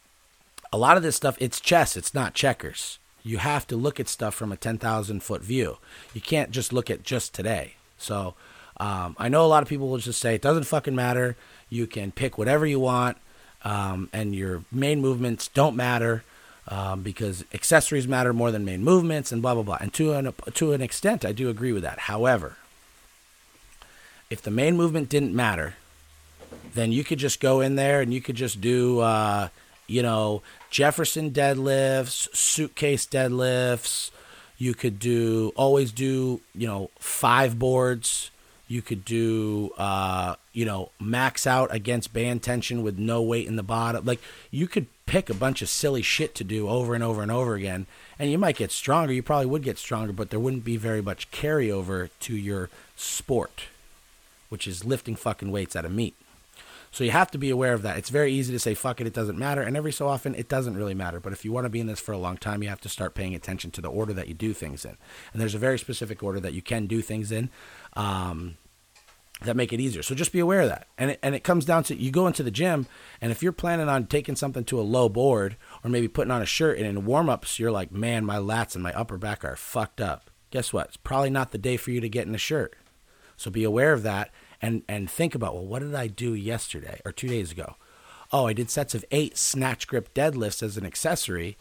a 0.72 0.78
lot 0.78 0.98
of 0.98 1.04
this 1.04 1.16
stuff, 1.16 1.38
it's 1.40 1.60
chess, 1.60 1.96
it's 1.98 2.14
not 2.14 2.34
checkers. 2.34 3.00
You 3.24 3.40
have 3.40 3.68
to 3.68 3.76
look 3.76 4.00
at 4.00 4.08
stuff 4.08 4.34
from 4.34 4.52
a 4.52 4.58
10,000 4.58 5.22
foot 5.22 5.42
view. 5.42 5.78
You 6.14 6.22
can't 6.22 6.52
just 6.52 6.72
look 6.72 6.90
at 6.90 7.04
just 7.04 7.34
today. 7.34 7.76
So 7.98 8.36
um, 8.78 9.16
I 9.18 9.28
know 9.28 9.46
a 9.46 9.48
lot 9.48 9.64
of 9.64 9.70
people 9.70 9.90
will 9.90 9.98
just 9.98 10.22
say 10.22 10.36
it 10.36 10.42
doesn't 10.42 10.64
fucking 10.64 10.96
matter. 10.96 11.36
You 11.70 11.88
can 11.88 12.12
pick 12.12 12.38
whatever 12.38 12.66
you 12.66 12.80
want, 12.80 13.18
um, 13.66 14.10
and 14.14 14.34
your 14.34 14.64
main 14.72 15.02
movements 15.02 15.50
don't 15.50 15.76
matter 15.76 16.24
um, 16.68 17.02
because 17.02 17.46
accessories 17.54 18.08
matter 18.08 18.34
more 18.34 18.52
than 18.52 18.66
main 18.66 18.84
movements 18.84 19.32
and 19.32 19.42
blah 19.42 19.54
blah 19.54 19.64
blah. 19.64 19.78
And 19.80 19.94
to 19.94 20.14
an 20.14 20.34
to 20.54 20.74
an 20.74 20.82
extent, 20.82 21.26
I 21.26 21.32
do 21.32 21.50
agree 21.50 21.72
with 21.72 21.84
that. 21.84 22.00
However, 22.00 22.58
if 24.30 24.42
the 24.42 24.52
main 24.52 24.76
movement 24.76 25.10
didn't 25.10 25.34
matter, 25.34 25.76
then 26.74 26.92
you 26.92 27.04
could 27.04 27.20
just 27.20 27.40
go 27.40 27.62
in 27.62 27.76
there 27.76 28.02
and 28.02 28.14
you 28.14 28.22
could 28.22 28.36
just 28.36 28.60
do, 28.62 29.00
uh, 29.00 29.50
you 29.88 30.02
know, 30.02 30.42
Jefferson 30.70 31.32
deadlifts, 31.32 32.34
suitcase 32.36 33.06
deadlifts. 33.06 34.12
You 34.58 34.74
could 34.74 35.00
do 35.00 35.54
always 35.56 35.92
do, 35.92 36.42
you 36.56 36.68
know, 36.68 36.90
five 37.00 37.58
boards. 37.58 38.32
You 38.68 38.82
could 38.82 39.06
do, 39.06 39.72
uh, 39.78 40.36
you 40.58 40.66
know, 40.66 40.90
max 41.00 41.46
out 41.46 41.72
against 41.72 42.14
band 42.14 42.42
tension 42.42 42.82
with 42.82 42.98
no 42.98 43.22
weight 43.22 43.46
in 43.46 43.58
the 43.58 43.62
bottom. 43.62 44.04
Like 44.04 44.20
you 44.50 44.68
could 44.68 44.88
pick 45.06 45.30
a 45.30 45.36
bunch 45.36 45.62
of 45.62 45.70
silly 45.70 46.02
shit 46.02 46.34
to 46.34 46.44
do 46.44 46.68
over 46.68 46.96
and 46.96 47.04
over 47.04 47.22
and 47.22 47.30
over 47.30 47.54
again, 47.54 47.86
and 48.18 48.32
you 48.32 48.40
might 48.40 48.56
get 48.56 48.72
stronger. 48.72 49.14
You 49.14 49.22
probably 49.22 49.46
would 49.46 49.62
get 49.62 49.78
stronger, 49.78 50.14
but 50.14 50.32
there 50.32 50.40
wouldn't 50.40 50.66
be 50.66 50.76
very 50.76 51.00
much 51.00 51.30
carryover 51.30 52.10
to 52.22 52.36
your 52.36 52.72
sport, 52.96 53.66
which 54.50 54.68
is 54.68 54.84
lifting 54.84 55.16
fucking 55.16 55.52
weights 55.52 55.76
at 55.76 55.86
a 55.86 55.90
meet. 55.90 56.16
So 56.90 57.04
you 57.04 57.12
have 57.12 57.30
to 57.32 57.38
be 57.38 57.52
aware 57.52 57.74
of 57.74 57.84
that. 57.84 57.98
It's 57.98 58.10
very 58.10 58.34
easy 58.34 58.52
to 58.52 58.58
say 58.58 58.74
fuck 58.74 59.00
it, 59.00 59.06
it 59.06 59.14
doesn't 59.14 59.38
matter, 59.38 59.62
and 59.62 59.78
every 59.78 59.92
so 59.92 60.08
often 60.08 60.34
it 60.34 60.50
doesn't 60.50 60.76
really 60.76 60.96
matter. 60.96 61.20
But 61.20 61.34
if 61.34 61.46
you 61.46 61.52
want 61.52 61.66
to 61.66 61.70
be 61.70 61.82
in 61.82 61.86
this 61.86 62.00
for 62.00 62.14
a 62.14 62.18
long 62.18 62.36
time, 62.38 62.64
you 62.64 62.70
have 62.70 62.82
to 62.82 62.90
start 62.90 63.14
paying 63.14 63.36
attention 63.36 63.70
to 63.70 63.82
the 63.82 63.92
order 63.92 64.14
that 64.14 64.28
you 64.28 64.34
do 64.34 64.56
things 64.56 64.86
in. 64.86 64.98
And 65.34 65.40
there's 65.40 65.54
a 65.54 65.60
very 65.60 65.78
specific 65.78 66.24
order 66.24 66.40
that 66.40 66.54
you 66.54 66.64
can 66.64 66.88
do 66.88 67.04
things 67.04 67.32
in. 67.32 67.52
Um, 67.94 68.58
that 69.42 69.56
make 69.56 69.72
it 69.72 69.80
easier. 69.80 70.02
So 70.02 70.16
just 70.16 70.32
be 70.32 70.40
aware 70.40 70.62
of 70.62 70.70
that. 70.70 70.88
And 70.98 71.12
it, 71.12 71.20
and 71.22 71.36
it 71.36 71.44
comes 71.44 71.66
down 71.66 71.84
to 71.84 71.96
you 71.96 72.12
go 72.12 72.28
into 72.28 72.44
the 72.44 72.52
gym, 72.52 72.88
and 73.22 73.32
if 73.32 73.44
you're 73.44 73.52
planning 73.52 73.90
on 73.90 74.08
taking 74.08 74.36
something 74.36 74.64
to 74.66 74.80
a 74.80 74.82
low 74.82 75.10
board 75.10 75.58
or 75.84 75.90
maybe 75.90 76.08
putting 76.08 76.32
on 76.32 76.42
a 76.42 76.46
shirt, 76.46 76.78
and 76.78 76.88
in 76.88 77.06
warm 77.06 77.30
ups 77.30 77.60
you're 77.60 77.72
like, 77.72 77.92
man, 77.92 78.26
my 78.26 78.38
lats 78.38 78.74
and 78.74 78.84
my 78.84 78.94
upper 78.94 79.18
back 79.18 79.46
are 79.46 79.56
fucked 79.56 80.02
up. 80.02 80.32
Guess 80.50 80.74
what? 80.74 80.88
It's 80.88 80.98
probably 80.98 81.30
not 81.30 81.52
the 81.52 81.58
day 81.58 81.78
for 81.78 81.92
you 81.92 82.02
to 82.02 82.10
get 82.10 82.26
in 82.26 82.34
a 82.34 82.40
shirt. 82.40 82.76
So 83.36 83.52
be 83.52 83.64
aware 83.64 83.94
of 83.94 84.04
that 84.04 84.32
and 84.62 84.84
and 84.88 85.10
think 85.10 85.36
about 85.36 85.54
well, 85.54 85.66
what 85.66 85.80
did 85.80 85.96
I 85.96 86.08
do 86.08 86.34
yesterday 86.34 87.02
or 87.06 87.12
two 87.12 87.28
days 87.28 87.52
ago? 87.52 87.76
Oh, 88.32 88.48
I 88.48 88.54
did 88.54 88.70
sets 88.70 88.96
of 88.96 89.06
eight 89.12 89.38
snatch 89.38 89.88
grip 89.88 90.14
deadlifts 90.14 90.64
as 90.64 90.78
an 90.78 90.86
accessory, 90.86 91.58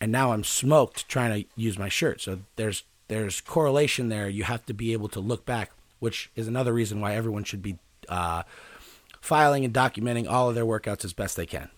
and 0.00 0.12
now 0.12 0.32
I'm 0.32 0.44
smoked 0.44 1.08
trying 1.08 1.42
to 1.42 1.48
use 1.56 1.78
my 1.78 1.88
shirt. 1.88 2.20
So 2.20 2.40
there's 2.56 2.84
there's 3.08 3.40
correlation 3.40 4.08
there. 4.08 4.28
You 4.28 4.44
have 4.44 4.66
to 4.66 4.74
be 4.74 4.92
able 4.92 5.08
to 5.08 5.20
look 5.20 5.44
back 5.44 5.70
which 6.02 6.32
is 6.34 6.48
another 6.48 6.72
reason 6.72 7.00
why 7.00 7.14
everyone 7.14 7.44
should 7.44 7.62
be 7.62 7.78
uh, 8.08 8.42
filing 9.20 9.64
and 9.64 9.72
documenting 9.72 10.28
all 10.28 10.48
of 10.48 10.56
their 10.56 10.64
workouts 10.64 11.04
as 11.04 11.12
best 11.12 11.36
they 11.36 11.46
can. 11.46 11.68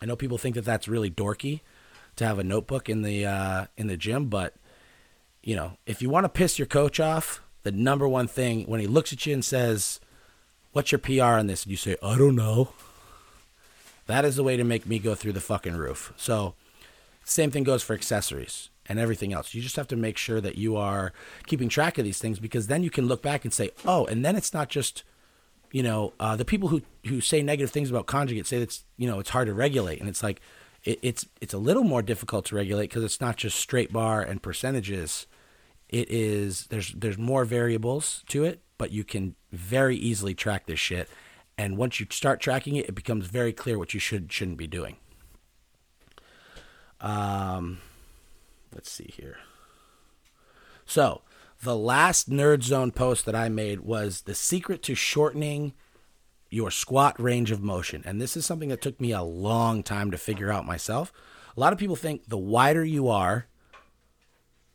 I 0.00 0.06
know 0.06 0.16
people 0.16 0.38
think 0.38 0.54
that 0.54 0.64
that's 0.64 0.88
really 0.88 1.10
dorky 1.10 1.60
to 2.16 2.24
have 2.24 2.38
a 2.38 2.42
notebook 2.42 2.88
in 2.88 3.02
the 3.02 3.26
uh, 3.26 3.66
in 3.76 3.88
the 3.88 3.98
gym, 3.98 4.30
but 4.30 4.54
you 5.42 5.54
know, 5.54 5.76
if 5.84 6.00
you 6.00 6.08
want 6.08 6.24
to 6.24 6.30
piss 6.30 6.58
your 6.58 6.64
coach 6.64 6.98
off, 6.98 7.42
the 7.62 7.72
number 7.72 8.08
one 8.08 8.26
thing 8.26 8.64
when 8.64 8.80
he 8.80 8.86
looks 8.86 9.12
at 9.12 9.26
you 9.26 9.34
and 9.34 9.44
says, 9.44 10.00
"What's 10.72 10.90
your 10.90 10.98
PR 10.98 11.36
on 11.38 11.46
this?" 11.46 11.64
and 11.64 11.72
you 11.72 11.76
say, 11.76 11.96
"I 12.02 12.16
don't 12.16 12.36
know," 12.36 12.72
that 14.06 14.24
is 14.24 14.36
the 14.36 14.42
way 14.44 14.56
to 14.56 14.64
make 14.64 14.86
me 14.86 14.98
go 14.98 15.14
through 15.14 15.32
the 15.34 15.42
fucking 15.42 15.76
roof. 15.76 16.14
So, 16.16 16.54
same 17.22 17.50
thing 17.50 17.64
goes 17.64 17.82
for 17.82 17.92
accessories 17.92 18.70
and 18.86 18.98
everything 18.98 19.32
else. 19.32 19.54
You 19.54 19.62
just 19.62 19.76
have 19.76 19.88
to 19.88 19.96
make 19.96 20.18
sure 20.18 20.40
that 20.40 20.56
you 20.56 20.76
are 20.76 21.12
keeping 21.46 21.68
track 21.68 21.98
of 21.98 22.04
these 22.04 22.18
things 22.18 22.38
because 22.38 22.66
then 22.66 22.82
you 22.82 22.90
can 22.90 23.06
look 23.06 23.22
back 23.22 23.44
and 23.44 23.52
say, 23.52 23.70
oh, 23.86 24.04
and 24.06 24.24
then 24.24 24.36
it's 24.36 24.52
not 24.52 24.68
just, 24.68 25.04
you 25.72 25.82
know, 25.82 26.12
uh, 26.20 26.36
the 26.36 26.44
people 26.44 26.68
who, 26.68 26.82
who 27.06 27.20
say 27.20 27.42
negative 27.42 27.70
things 27.70 27.90
about 27.90 28.06
conjugate 28.06 28.46
say 28.46 28.58
that's, 28.58 28.84
you 28.96 29.08
know, 29.08 29.18
it's 29.18 29.30
hard 29.30 29.46
to 29.46 29.54
regulate. 29.54 30.00
And 30.00 30.08
it's 30.08 30.22
like, 30.22 30.40
it, 30.84 30.98
it's, 31.02 31.26
it's 31.40 31.54
a 31.54 31.58
little 31.58 31.84
more 31.84 32.02
difficult 32.02 32.44
to 32.46 32.56
regulate 32.56 32.88
because 32.88 33.04
it's 33.04 33.20
not 33.20 33.36
just 33.36 33.58
straight 33.58 33.92
bar 33.92 34.20
and 34.20 34.42
percentages. 34.42 35.26
It 35.88 36.10
is, 36.10 36.66
there's, 36.66 36.92
there's 36.92 37.18
more 37.18 37.44
variables 37.44 38.22
to 38.28 38.44
it, 38.44 38.60
but 38.78 38.90
you 38.90 39.04
can 39.04 39.34
very 39.52 39.96
easily 39.96 40.34
track 40.34 40.66
this 40.66 40.80
shit. 40.80 41.08
And 41.56 41.76
once 41.76 42.00
you 42.00 42.06
start 42.10 42.40
tracking 42.40 42.76
it, 42.76 42.88
it 42.88 42.94
becomes 42.94 43.26
very 43.26 43.52
clear 43.52 43.78
what 43.78 43.94
you 43.94 44.00
should, 44.00 44.32
shouldn't 44.32 44.58
be 44.58 44.66
doing. 44.66 44.96
Um, 47.00 47.78
let's 48.74 48.90
see 48.90 49.12
here. 49.16 49.38
So, 50.84 51.22
the 51.62 51.76
last 51.76 52.28
Nerd 52.28 52.62
Zone 52.62 52.90
post 52.90 53.24
that 53.24 53.34
I 53.34 53.48
made 53.48 53.80
was 53.80 54.22
the 54.22 54.34
secret 54.34 54.82
to 54.82 54.94
shortening 54.94 55.72
your 56.50 56.70
squat 56.70 57.18
range 57.20 57.50
of 57.50 57.62
motion. 57.62 58.02
And 58.04 58.20
this 58.20 58.36
is 58.36 58.44
something 58.44 58.68
that 58.68 58.82
took 58.82 59.00
me 59.00 59.12
a 59.12 59.22
long 59.22 59.82
time 59.82 60.10
to 60.10 60.18
figure 60.18 60.52
out 60.52 60.66
myself. 60.66 61.12
A 61.56 61.60
lot 61.60 61.72
of 61.72 61.78
people 61.78 61.96
think 61.96 62.28
the 62.28 62.38
wider 62.38 62.84
you 62.84 63.08
are, 63.08 63.46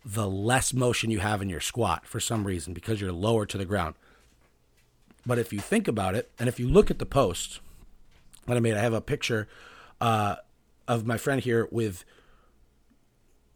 the 0.03 0.27
less 0.27 0.73
motion 0.73 1.11
you 1.11 1.19
have 1.19 1.41
in 1.41 1.49
your 1.49 1.59
squat 1.59 2.05
for 2.05 2.19
some 2.19 2.45
reason 2.45 2.73
because 2.73 2.99
you're 2.99 3.11
lower 3.11 3.45
to 3.45 3.57
the 3.57 3.65
ground. 3.65 3.95
But 5.25 5.37
if 5.39 5.53
you 5.53 5.59
think 5.59 5.87
about 5.87 6.15
it, 6.15 6.31
and 6.39 6.49
if 6.49 6.59
you 6.59 6.67
look 6.67 6.89
at 6.89 6.99
the 6.99 7.05
post 7.05 7.59
that 8.47 8.57
I 8.57 8.59
made, 8.59 8.75
I 8.75 8.81
have 8.81 8.93
a 8.93 9.01
picture 9.01 9.47
uh, 10.01 10.37
of 10.87 11.05
my 11.05 11.17
friend 11.17 11.41
here 11.41 11.67
with 11.71 12.03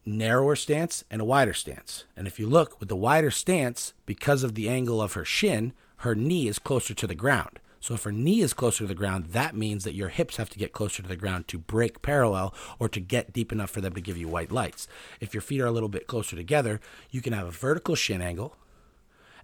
narrower 0.06 0.56
stance 0.56 1.04
and 1.10 1.22
a 1.22 1.26
wider 1.26 1.54
stance. 1.54 2.06
And 2.16 2.28
if 2.28 2.40
you 2.40 2.48
look 2.48 2.80
with 2.80 2.90
the 2.90 2.96
wider 2.96 3.32
stance, 3.32 3.94
because 4.06 4.44
of 4.44 4.56
the 4.56 4.70
angle 4.70 5.02
of 5.02 5.14
her 5.14 5.26
shin, 5.26 5.74
her 5.98 6.16
knee 6.16 6.48
is 6.48 6.60
closer 6.60 6.94
to 6.94 7.08
the 7.08 7.16
ground. 7.16 7.60
So 7.80 7.94
if 7.94 8.04
her 8.04 8.14
knee 8.14 8.42
is 8.42 8.54
closer 8.54 8.80
to 8.80 8.88
the 8.88 8.96
ground, 8.96 9.26
that 9.32 9.56
means 9.56 9.84
that 9.84 9.94
your 9.94 10.08
hips 10.08 10.38
have 10.38 10.50
to 10.52 10.58
get 10.58 10.72
closer 10.72 11.02
to 11.02 11.10
the 11.10 11.18
ground 11.18 11.50
to 11.50 11.58
break 11.58 12.02
parallel 12.02 12.54
or 12.80 12.88
to 12.88 13.02
get 13.02 13.34
deep 13.34 13.52
enough 13.52 13.70
for 13.70 13.82
them 13.82 13.94
to 13.94 14.02
give 14.02 14.18
you 14.18 14.30
white 14.30 14.54
lights. 14.54 14.88
If 15.20 15.34
your 15.34 15.42
feet 15.42 15.60
are 15.60 15.66
a 15.66 15.72
little 15.72 15.90
bit 15.90 16.08
closer 16.08 16.38
together, 16.38 16.80
you 17.12 17.22
can 17.22 17.34
have 17.34 17.46
a 17.46 17.52
vertical 17.52 17.96
shin 17.96 18.22
angle. 18.22 18.56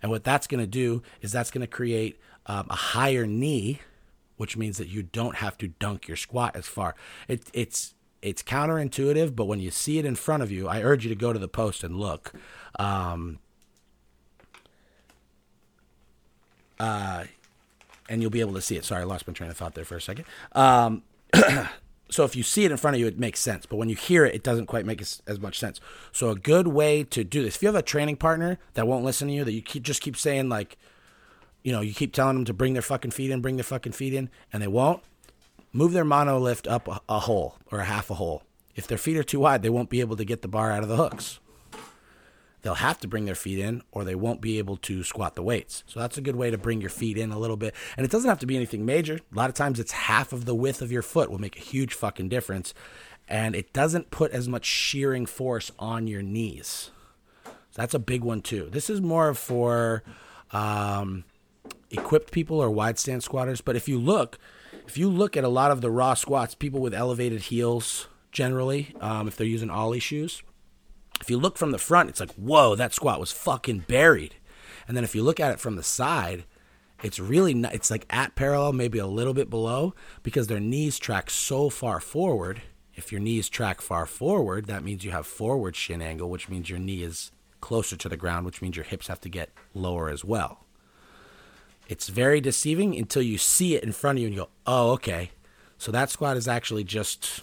And 0.02 0.10
what 0.10 0.24
that's 0.24 0.48
going 0.48 0.62
to 0.62 0.68
do 0.68 1.04
is 1.22 1.34
that's 1.34 1.52
going 1.52 1.62
to 1.62 1.68
create 1.68 2.18
um, 2.46 2.68
a 2.70 2.76
higher 2.76 3.28
knee, 3.28 3.82
which 4.38 4.56
means 4.56 4.78
that 4.78 4.88
you 4.88 5.04
don't 5.04 5.36
have 5.36 5.58
to 5.58 5.68
dunk 5.68 6.08
your 6.08 6.16
squat 6.16 6.56
as 6.56 6.66
far. 6.66 6.96
It, 7.28 7.50
it's 7.54 7.94
it's 8.22 8.44
counterintuitive, 8.44 9.36
but 9.36 9.46
when 9.46 9.60
you 9.60 9.72
see 9.72 9.98
it 9.98 10.06
in 10.06 10.16
front 10.16 10.44
of 10.44 10.52
you, 10.52 10.68
I 10.68 10.82
urge 10.82 11.06
you 11.06 11.10
to 11.10 11.16
go 11.16 11.32
to 11.32 11.40
the 11.40 11.48
post 11.48 11.84
and 11.84 11.98
look. 11.98 12.34
Um, 12.78 13.40
uh, 16.80 17.26
and 18.10 18.22
you'll 18.22 18.32
be 18.32 18.42
able 18.42 18.54
to 18.54 18.62
see 18.62 18.76
it. 18.76 18.86
Sorry, 18.86 19.02
I 19.02 19.06
lost 19.06 19.28
my 19.28 19.34
train 19.34 19.50
of 19.50 19.58
thought 19.58 19.76
there 19.76 19.86
for 19.86 19.96
a 19.96 20.02
second. 20.02 20.26
Um, 20.54 21.04
so 22.10 22.24
if 22.24 22.36
you 22.36 22.44
see 22.44 22.66
it 22.66 22.72
in 22.72 22.78
front 22.78 22.96
of 22.96 23.00
you, 23.00 23.08
it 23.08 23.20
makes 23.20 23.40
sense. 23.40 23.66
But 23.66 23.78
when 23.78 23.88
you 23.88 23.96
hear 23.96 24.26
it, 24.26 24.34
it 24.34 24.44
doesn't 24.44 24.66
quite 24.66 24.86
make 24.86 25.02
as, 25.02 25.22
as, 25.28 25.40
much 25.40 25.60
sense. 25.60 25.80
So 26.12 26.30
a 26.30 26.36
good 26.36 26.68
way 26.68 27.04
to 27.06 27.24
do 27.24 27.44
this, 27.44 27.56
if 27.56 27.62
you 27.62 27.68
have 27.68 27.76
a 27.76 27.82
training 27.82 28.18
partner 28.18 28.58
that 28.74 28.88
won't 28.88 29.06
listen 29.06 29.28
to 29.28 29.34
you, 29.34 29.44
that 29.44 29.54
you 29.54 29.62
keep, 29.62 29.84
just 29.84 30.02
keep 30.02 30.18
saying 30.18 30.50
like, 30.50 30.78
you 31.64 31.72
know, 31.72 31.82
you 31.82 31.94
keep 31.94 32.14
telling 32.14 32.36
them 32.36 32.46
to 32.46 32.54
bring 32.54 32.74
their 32.74 32.82
fucking 32.82 33.12
feet 33.12 33.32
in, 33.32 33.42
bring 33.42 33.58
their 33.58 33.64
fucking 33.64 33.92
feet 33.92 34.14
in, 34.14 34.30
and 34.52 34.64
they 34.64 34.68
won't, 34.68 35.04
move 35.72 35.94
their 35.94 36.06
monolift 36.06 36.70
up 36.70 37.04
a, 37.08 37.20
hole 37.20 37.58
or 37.72 37.80
a 37.80 37.86
half 37.86 38.10
a 38.10 38.16
hole. 38.16 38.44
If 38.76 38.88
their 38.88 38.98
feet 38.98 39.18
are 39.18 39.24
too 39.24 39.42
wide, 39.42 39.62
they 39.62 39.70
won't 39.70 39.90
be 39.90 40.00
able 40.00 40.16
to 40.16 40.26
get 40.26 40.42
the 40.42 40.48
bar 40.48 40.72
out 40.72 40.84
of 40.84 40.90
the 40.90 40.96
hooks 40.96 41.40
they'll 42.62 42.76
have 42.76 43.00
to 43.00 43.08
bring 43.08 43.26
their 43.26 43.36
feet 43.36 43.60
in 43.60 43.82
or 43.92 44.04
they 44.04 44.16
won't 44.16 44.42
be 44.42 44.58
able 44.58 44.78
to 44.78 45.04
squat 45.04 45.36
the 45.36 45.44
weights. 45.44 45.84
So 45.88 46.00
that's 46.00 46.18
a 46.18 46.22
good 46.22 46.36
way 46.36 46.52
to 46.52 46.58
bring 46.58 46.82
your 46.82 46.90
feet 46.90 47.18
in 47.18 47.32
a 47.32 47.40
little 47.40 47.58
bit. 47.58 47.74
And 47.98 48.06
it 48.06 48.12
doesn't 48.12 48.30
have 48.30 48.40
to 48.40 48.46
be 48.46 48.56
anything 48.56 48.86
major. 48.86 49.16
A 49.16 49.36
lot 49.36 49.50
of 49.50 49.56
times 49.56 49.80
it's 49.80 49.92
half 49.92 50.34
of 50.34 50.46
the 50.46 50.56
width 50.56 50.82
of 50.82 50.92
your 50.92 51.02
foot 51.02 51.32
will 51.32 51.40
make 51.40 51.58
a 51.58 51.62
huge 51.62 51.94
fucking 51.94 52.30
difference. 52.30 52.74
And 53.28 53.56
it 53.56 53.74
doesn't 53.74 54.12
put 54.12 54.32
as 54.32 54.50
much 54.50 54.66
shearing 54.66 55.26
force 55.26 55.72
on 55.80 56.08
your 56.08 56.22
knees. 56.22 56.92
So 57.46 57.52
that's 57.76 57.94
a 57.94 58.00
big 58.00 58.24
one 58.24 58.42
too. 58.42 58.70
This 58.72 58.90
is 58.90 59.02
more 59.02 59.34
for 59.34 60.04
um, 60.52 61.24
equipped 61.92 62.32
people 62.32 62.60
or 62.60 62.70
wide 62.70 62.98
stance 62.98 63.26
squatters. 63.26 63.62
But 63.62 63.76
if 63.76 63.88
you 63.88 64.00
look, 64.00 64.40
if 64.90 64.98
you 64.98 65.08
look 65.08 65.38
at 65.38 65.44
a 65.44 65.50
lot 65.50 65.70
of 65.70 65.82
the 65.82 65.92
raw 65.92 66.16
squats, 66.16 66.56
people 66.56 66.80
with 66.82 66.96
elevated 66.96 67.42
heels 67.42 68.08
generally, 68.32 68.96
um, 69.00 69.28
if 69.28 69.38
they're 69.38 69.46
using 69.46 69.70
Oly 69.70 70.00
shoes, 70.00 70.42
if 71.22 71.30
you 71.30 71.38
look 71.38 71.60
from 71.60 71.70
the 71.70 71.78
front, 71.78 72.10
it's 72.10 72.20
like, 72.20 72.32
whoa, 72.32 72.74
that 72.74 72.92
squat 72.92 73.20
was 73.20 73.32
fucking 73.32 73.86
buried. 73.88 74.34
And 74.88 74.98
then 74.98 75.04
if 75.04 75.14
you 75.14 75.22
look 75.22 75.40
at 75.40 75.52
it 75.52 75.60
from 75.60 75.76
the 75.76 75.84
side, 75.84 76.44
it's 77.04 77.20
really 77.20 77.54
not, 77.54 77.76
it's 77.76 77.92
like 77.92 78.08
at 78.10 78.34
parallel, 78.34 78.74
maybe 78.74 78.98
a 78.98 79.06
little 79.06 79.36
bit 79.36 79.48
below, 79.48 79.94
because 80.24 80.48
their 80.48 80.60
knees 80.60 80.98
track 80.98 81.30
so 81.30 81.70
far 81.70 82.00
forward. 82.00 82.64
If 82.96 83.12
your 83.12 83.22
knees 83.22 83.48
track 83.48 83.82
far 83.82 84.08
forward, 84.08 84.66
that 84.66 84.84
means 84.84 85.06
you 85.06 85.12
have 85.12 85.28
forward 85.28 85.76
shin 85.76 86.02
angle, 86.02 86.32
which 86.32 86.50
means 86.50 86.68
your 86.68 86.80
knee 86.80 87.04
is 87.04 87.32
closer 87.62 87.96
to 87.96 88.10
the 88.10 88.18
ground, 88.18 88.48
which 88.48 88.64
means 88.64 88.76
your 88.76 88.86
hips 88.86 89.06
have 89.06 89.22
to 89.22 89.30
get 89.30 89.52
lower 89.76 90.10
as 90.10 90.26
well. 90.26 90.66
It's 91.90 92.08
very 92.08 92.40
deceiving 92.40 92.96
until 92.96 93.24
you 93.24 93.40
see 93.40 93.76
it 93.76 93.84
in 93.84 93.92
front 93.92 94.20
of 94.20 94.22
you 94.22 94.28
and 94.28 94.36
you 94.36 94.42
go, 94.44 94.50
oh, 94.68 94.92
okay. 94.92 95.32
So 95.80 95.92
that 95.92 96.12
squat 96.12 96.38
is 96.38 96.48
actually 96.48 96.84
just 96.84 97.42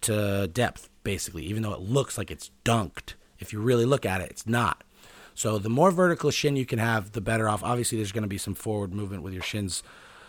to 0.00 0.48
depth 0.48 0.88
basically, 1.04 1.44
even 1.44 1.62
though 1.62 1.74
it 1.74 1.80
looks 1.80 2.16
like 2.16 2.30
it's 2.30 2.50
dunked. 2.64 3.14
If 3.38 3.52
you 3.52 3.60
really 3.60 3.84
look 3.84 4.06
at 4.06 4.22
it, 4.22 4.30
it's 4.30 4.46
not. 4.46 4.82
So 5.34 5.58
the 5.58 5.68
more 5.68 5.90
vertical 5.90 6.30
shin 6.30 6.56
you 6.56 6.64
can 6.64 6.78
have, 6.78 7.12
the 7.12 7.20
better 7.20 7.50
off. 7.50 7.62
Obviously, 7.62 7.98
there's 7.98 8.12
going 8.12 8.22
to 8.22 8.28
be 8.28 8.38
some 8.38 8.54
forward 8.54 8.94
movement 8.94 9.22
with 9.22 9.34
your 9.34 9.42
shins 9.42 9.82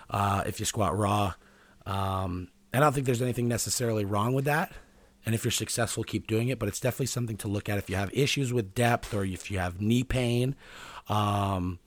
uh, 0.10 0.44
if 0.46 0.60
you 0.60 0.66
squat 0.66 0.96
raw. 0.98 1.36
Um, 1.86 2.50
I 2.74 2.82
don't 2.82 2.92
think 2.92 3.06
there's 3.06 3.22
anything 3.22 3.48
necessarily 3.48 4.04
wrong 4.04 4.34
with 4.34 4.46
that. 4.46 4.74
And 5.26 5.34
if 5.34 5.46
you're 5.46 5.52
successful, 5.52 6.04
keep 6.04 6.28
doing 6.28 6.50
it. 6.50 6.60
But 6.60 6.68
it's 6.68 6.82
definitely 6.82 7.06
something 7.06 7.38
to 7.38 7.48
look 7.48 7.70
at 7.70 7.78
if 7.78 7.90
you 7.90 7.96
have 7.96 8.14
issues 8.14 8.52
with 8.52 8.76
depth 8.76 9.14
or 9.14 9.24
if 9.24 9.50
you 9.50 9.58
have 9.58 9.80
knee 9.80 10.04
pain. 10.04 10.56
Um, 11.08 11.80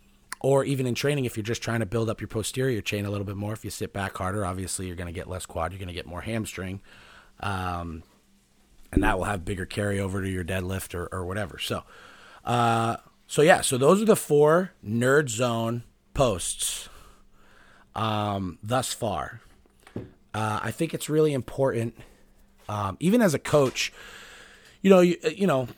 or 0.42 0.64
even 0.64 0.86
in 0.86 0.94
training, 0.94 1.24
if 1.24 1.36
you're 1.36 1.44
just 1.44 1.62
trying 1.62 1.80
to 1.80 1.86
build 1.86 2.10
up 2.10 2.20
your 2.20 2.28
posterior 2.28 2.80
chain 2.80 3.06
a 3.06 3.10
little 3.10 3.24
bit 3.24 3.36
more, 3.36 3.52
if 3.52 3.64
you 3.64 3.70
sit 3.70 3.92
back 3.92 4.16
harder, 4.16 4.44
obviously 4.44 4.86
you're 4.86 4.96
going 4.96 5.06
to 5.06 5.12
get 5.12 5.28
less 5.28 5.46
quad, 5.46 5.72
you're 5.72 5.78
going 5.78 5.86
to 5.88 5.94
get 5.94 6.04
more 6.04 6.22
hamstring. 6.22 6.80
Um, 7.38 8.02
and 8.92 9.04
that 9.04 9.16
will 9.16 9.24
have 9.24 9.44
bigger 9.44 9.64
carryover 9.64 10.20
to 10.20 10.28
your 10.28 10.44
deadlift 10.44 10.94
or, 10.94 11.08
or 11.12 11.24
whatever. 11.24 11.58
So, 11.58 11.84
uh, 12.44 12.96
so 13.28 13.40
yeah, 13.42 13.60
so 13.60 13.78
those 13.78 14.02
are 14.02 14.04
the 14.04 14.16
four 14.16 14.72
Nerd 14.84 15.28
Zone 15.28 15.84
posts 16.12 16.88
um, 17.94 18.58
thus 18.62 18.92
far. 18.92 19.40
Uh, 20.34 20.60
I 20.62 20.70
think 20.72 20.92
it's 20.92 21.08
really 21.08 21.32
important, 21.32 21.94
um, 22.68 22.96
even 23.00 23.22
as 23.22 23.32
a 23.32 23.38
coach. 23.38 23.92
You 24.80 24.90
know, 24.90 25.00
you, 25.00 25.16
you 25.34 25.46
know, 25.46 25.68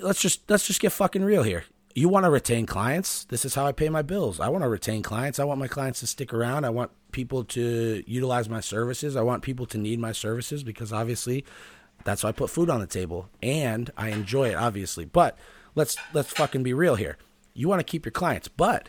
let's 0.00 0.20
just 0.20 0.48
let's 0.48 0.66
just 0.66 0.80
get 0.80 0.92
fucking 0.92 1.24
real 1.24 1.42
here. 1.42 1.64
You 1.94 2.08
want 2.08 2.24
to 2.24 2.30
retain 2.30 2.64
clients. 2.64 3.24
This 3.24 3.44
is 3.44 3.54
how 3.54 3.66
I 3.66 3.72
pay 3.72 3.88
my 3.88 4.02
bills. 4.02 4.40
I 4.40 4.48
want 4.48 4.64
to 4.64 4.68
retain 4.68 5.02
clients. 5.02 5.38
I 5.38 5.44
want 5.44 5.60
my 5.60 5.68
clients 5.68 6.00
to 6.00 6.06
stick 6.06 6.32
around. 6.32 6.64
I 6.64 6.70
want 6.70 6.90
people 7.12 7.44
to 7.44 8.02
utilize 8.06 8.48
my 8.48 8.60
services. 8.60 9.14
I 9.14 9.22
want 9.22 9.42
people 9.42 9.66
to 9.66 9.78
need 9.78 9.98
my 9.98 10.12
services 10.12 10.62
because 10.62 10.92
obviously 10.92 11.44
that's 12.04 12.22
why 12.22 12.30
I 12.30 12.32
put 12.32 12.50
food 12.50 12.70
on 12.70 12.80
the 12.80 12.86
table, 12.86 13.28
and 13.42 13.90
I 13.96 14.08
enjoy 14.08 14.50
it, 14.50 14.54
obviously. 14.54 15.04
But 15.04 15.38
let's 15.74 15.96
let's 16.12 16.30
fucking 16.30 16.62
be 16.62 16.74
real 16.74 16.96
here. 16.96 17.16
You 17.54 17.68
want 17.68 17.80
to 17.80 17.84
keep 17.84 18.04
your 18.04 18.12
clients, 18.12 18.48
but 18.48 18.88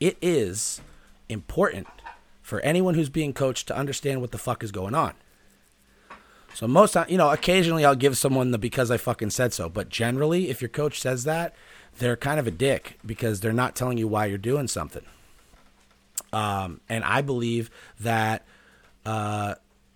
it 0.00 0.16
is 0.22 0.80
important 1.28 1.88
for 2.40 2.60
anyone 2.60 2.94
who's 2.94 3.10
being 3.10 3.32
coached 3.32 3.66
to 3.68 3.76
understand 3.76 4.20
what 4.20 4.30
the 4.30 4.38
fuck 4.38 4.62
is 4.62 4.72
going 4.72 4.94
on. 4.94 5.14
So 6.54 6.66
most 6.66 6.96
you 7.08 7.18
know, 7.18 7.30
occasionally 7.30 7.84
I'll 7.84 7.94
give 7.94 8.16
someone 8.16 8.52
the 8.52 8.58
because 8.58 8.90
I 8.90 8.96
fucking 8.96 9.30
said 9.30 9.52
so, 9.52 9.68
but 9.68 9.90
generally 9.90 10.48
if 10.48 10.62
your 10.62 10.70
coach 10.70 11.00
says 11.00 11.24
that, 11.24 11.54
they're 11.98 12.16
kind 12.16 12.40
of 12.40 12.46
a 12.46 12.50
dick 12.50 12.98
because 13.04 13.40
they're 13.40 13.52
not 13.52 13.76
telling 13.76 13.98
you 13.98 14.08
why 14.08 14.26
you're 14.26 14.38
doing 14.38 14.68
something. 14.68 15.04
Um, 16.32 16.80
and 16.88 17.04
I 17.04 17.22
believe 17.22 17.70
that 18.00 18.44
uh, 19.04 19.54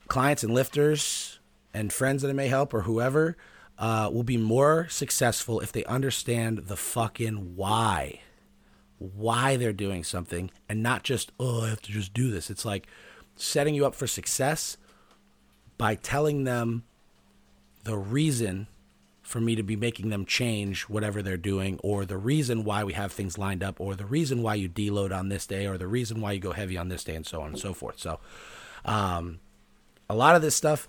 clients 0.08 0.42
and 0.42 0.54
lifters 0.54 1.38
and 1.74 1.92
friends 1.92 2.22
that 2.22 2.28
it 2.28 2.34
may 2.34 2.48
help 2.48 2.74
or 2.74 2.82
whoever 2.82 3.36
uh, 3.78 4.10
will 4.12 4.22
be 4.22 4.36
more 4.36 4.86
successful 4.88 5.60
if 5.60 5.72
they 5.72 5.84
understand 5.84 6.58
the 6.68 6.76
fucking 6.76 7.56
why. 7.56 8.20
Why 8.98 9.56
they're 9.56 9.72
doing 9.72 10.04
something 10.04 10.50
and 10.68 10.82
not 10.82 11.02
just, 11.02 11.32
oh, 11.40 11.62
I 11.62 11.70
have 11.70 11.82
to 11.82 11.92
just 11.92 12.14
do 12.14 12.30
this. 12.30 12.50
It's 12.50 12.64
like 12.64 12.86
setting 13.36 13.74
you 13.74 13.84
up 13.84 13.94
for 13.94 14.06
success 14.06 14.76
by 15.76 15.96
telling 15.96 16.44
them 16.44 16.84
the 17.84 17.98
reason 17.98 18.68
for 19.22 19.40
me 19.40 19.54
to 19.54 19.62
be 19.62 19.76
making 19.76 20.10
them 20.10 20.26
change 20.26 20.82
whatever 20.82 21.22
they're 21.22 21.36
doing, 21.36 21.78
or 21.82 22.04
the 22.04 22.18
reason 22.18 22.64
why 22.64 22.84
we 22.84 22.92
have 22.92 23.12
things 23.12 23.38
lined 23.38 23.62
up, 23.62 23.80
or 23.80 23.94
the 23.94 24.04
reason 24.04 24.42
why 24.42 24.54
you 24.54 24.68
deload 24.68 25.16
on 25.16 25.28
this 25.28 25.46
day, 25.46 25.66
or 25.66 25.78
the 25.78 25.86
reason 25.86 26.20
why 26.20 26.32
you 26.32 26.40
go 26.40 26.52
heavy 26.52 26.76
on 26.76 26.88
this 26.88 27.04
day, 27.04 27.14
and 27.14 27.26
so 27.26 27.40
on 27.40 27.50
and 27.50 27.58
so 27.58 27.72
forth. 27.72 27.98
So, 27.98 28.18
um, 28.84 29.38
a 30.10 30.14
lot 30.14 30.36
of 30.36 30.42
this 30.42 30.56
stuff 30.56 30.88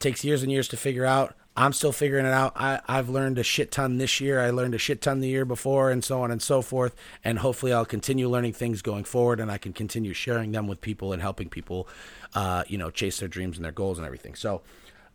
takes 0.00 0.24
years 0.24 0.42
and 0.42 0.50
years 0.50 0.68
to 0.68 0.76
figure 0.76 1.04
out. 1.04 1.34
I'm 1.56 1.72
still 1.72 1.92
figuring 1.92 2.26
it 2.26 2.32
out. 2.32 2.52
I, 2.56 2.80
I've 2.88 3.08
learned 3.08 3.38
a 3.38 3.42
shit 3.42 3.70
ton 3.70 3.98
this 3.98 4.20
year. 4.20 4.40
I 4.40 4.50
learned 4.50 4.74
a 4.74 4.78
shit 4.78 5.02
ton 5.02 5.20
the 5.20 5.28
year 5.28 5.44
before, 5.44 5.90
and 5.90 6.02
so 6.02 6.22
on 6.22 6.30
and 6.30 6.40
so 6.40 6.62
forth. 6.62 6.94
And 7.24 7.38
hopefully, 7.40 7.72
I'll 7.72 7.84
continue 7.84 8.28
learning 8.28 8.54
things 8.54 8.82
going 8.82 9.04
forward, 9.04 9.40
and 9.40 9.50
I 9.50 9.58
can 9.58 9.72
continue 9.72 10.12
sharing 10.12 10.52
them 10.52 10.66
with 10.66 10.80
people 10.80 11.12
and 11.12 11.20
helping 11.20 11.48
people, 11.48 11.88
uh, 12.34 12.64
you 12.66 12.78
know, 12.78 12.90
chase 12.90 13.18
their 13.18 13.28
dreams 13.28 13.56
and 13.56 13.64
their 13.64 13.72
goals 13.72 13.98
and 13.98 14.06
everything. 14.06 14.34
So, 14.34 14.62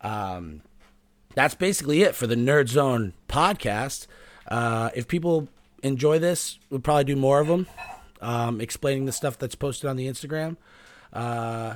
um, 0.02 0.62
that's 1.36 1.56
basically 1.56 2.02
it 2.02 2.16
for 2.16 2.28
the 2.28 2.36
Nerd 2.36 2.70
Zone 2.70 3.14
podcast. 3.28 4.08
Uh, 4.48 4.90
if 4.96 5.08
people 5.08 5.48
enjoy 5.84 6.18
this, 6.20 6.58
we'll 6.70 6.80
probably 6.80 7.04
do 7.04 7.16
more 7.16 7.40
of 7.40 7.48
them, 7.48 7.68
um, 8.22 8.62
explaining 8.62 9.06
the 9.06 9.12
stuff 9.12 9.38
that's 9.38 9.56
posted 9.56 9.90
on 9.90 9.98
the 9.98 10.08
Instagram. 10.08 10.58
Uh, 11.14 11.76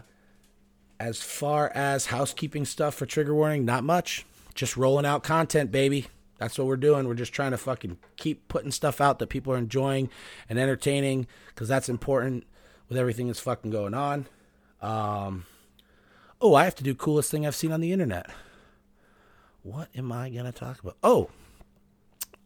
as 0.99 1.21
far 1.21 1.71
as 1.73 2.07
housekeeping 2.07 2.65
stuff 2.65 2.95
for 2.95 3.05
trigger 3.05 3.33
warning, 3.33 3.65
not 3.65 3.83
much. 3.83 4.25
Just 4.53 4.75
rolling 4.75 5.05
out 5.05 5.23
content, 5.23 5.71
baby. 5.71 6.07
That's 6.37 6.57
what 6.57 6.67
we're 6.67 6.77
doing. 6.77 7.07
We're 7.07 7.13
just 7.13 7.33
trying 7.33 7.51
to 7.51 7.57
fucking 7.57 7.97
keep 8.17 8.47
putting 8.47 8.71
stuff 8.71 8.99
out 8.99 9.19
that 9.19 9.27
people 9.27 9.53
are 9.53 9.57
enjoying 9.57 10.09
and 10.49 10.57
entertaining 10.57 11.27
because 11.47 11.67
that's 11.67 11.89
important 11.89 12.45
with 12.87 12.97
everything 12.97 13.27
that's 13.27 13.39
fucking 13.39 13.71
going 13.71 13.93
on. 13.93 14.25
Um, 14.81 15.45
oh, 16.41 16.55
I 16.55 16.63
have 16.63 16.75
to 16.75 16.83
do 16.83 16.95
coolest 16.95 17.29
thing 17.29 17.45
I've 17.45 17.55
seen 17.55 17.71
on 17.71 17.81
the 17.81 17.91
internet. 17.91 18.29
What 19.69 19.89
am 19.95 20.11
I 20.11 20.31
gonna 20.31 20.51
talk 20.51 20.81
about? 20.81 20.97
Oh, 21.03 21.29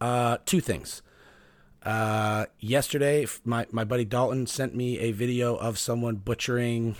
uh, 0.02 0.40
two 0.46 0.60
things. 0.60 1.02
Uh, 1.82 2.48
yesterday, 2.60 3.26
my 3.46 3.66
my 3.72 3.86
buddy 3.86 4.04
Dalton 4.04 4.46
sent 4.46 4.76
me 4.76 5.00
a 5.00 5.14
video 5.14 5.56
of 5.56 5.80
someone 5.80 6.18
butchering, 6.18 6.98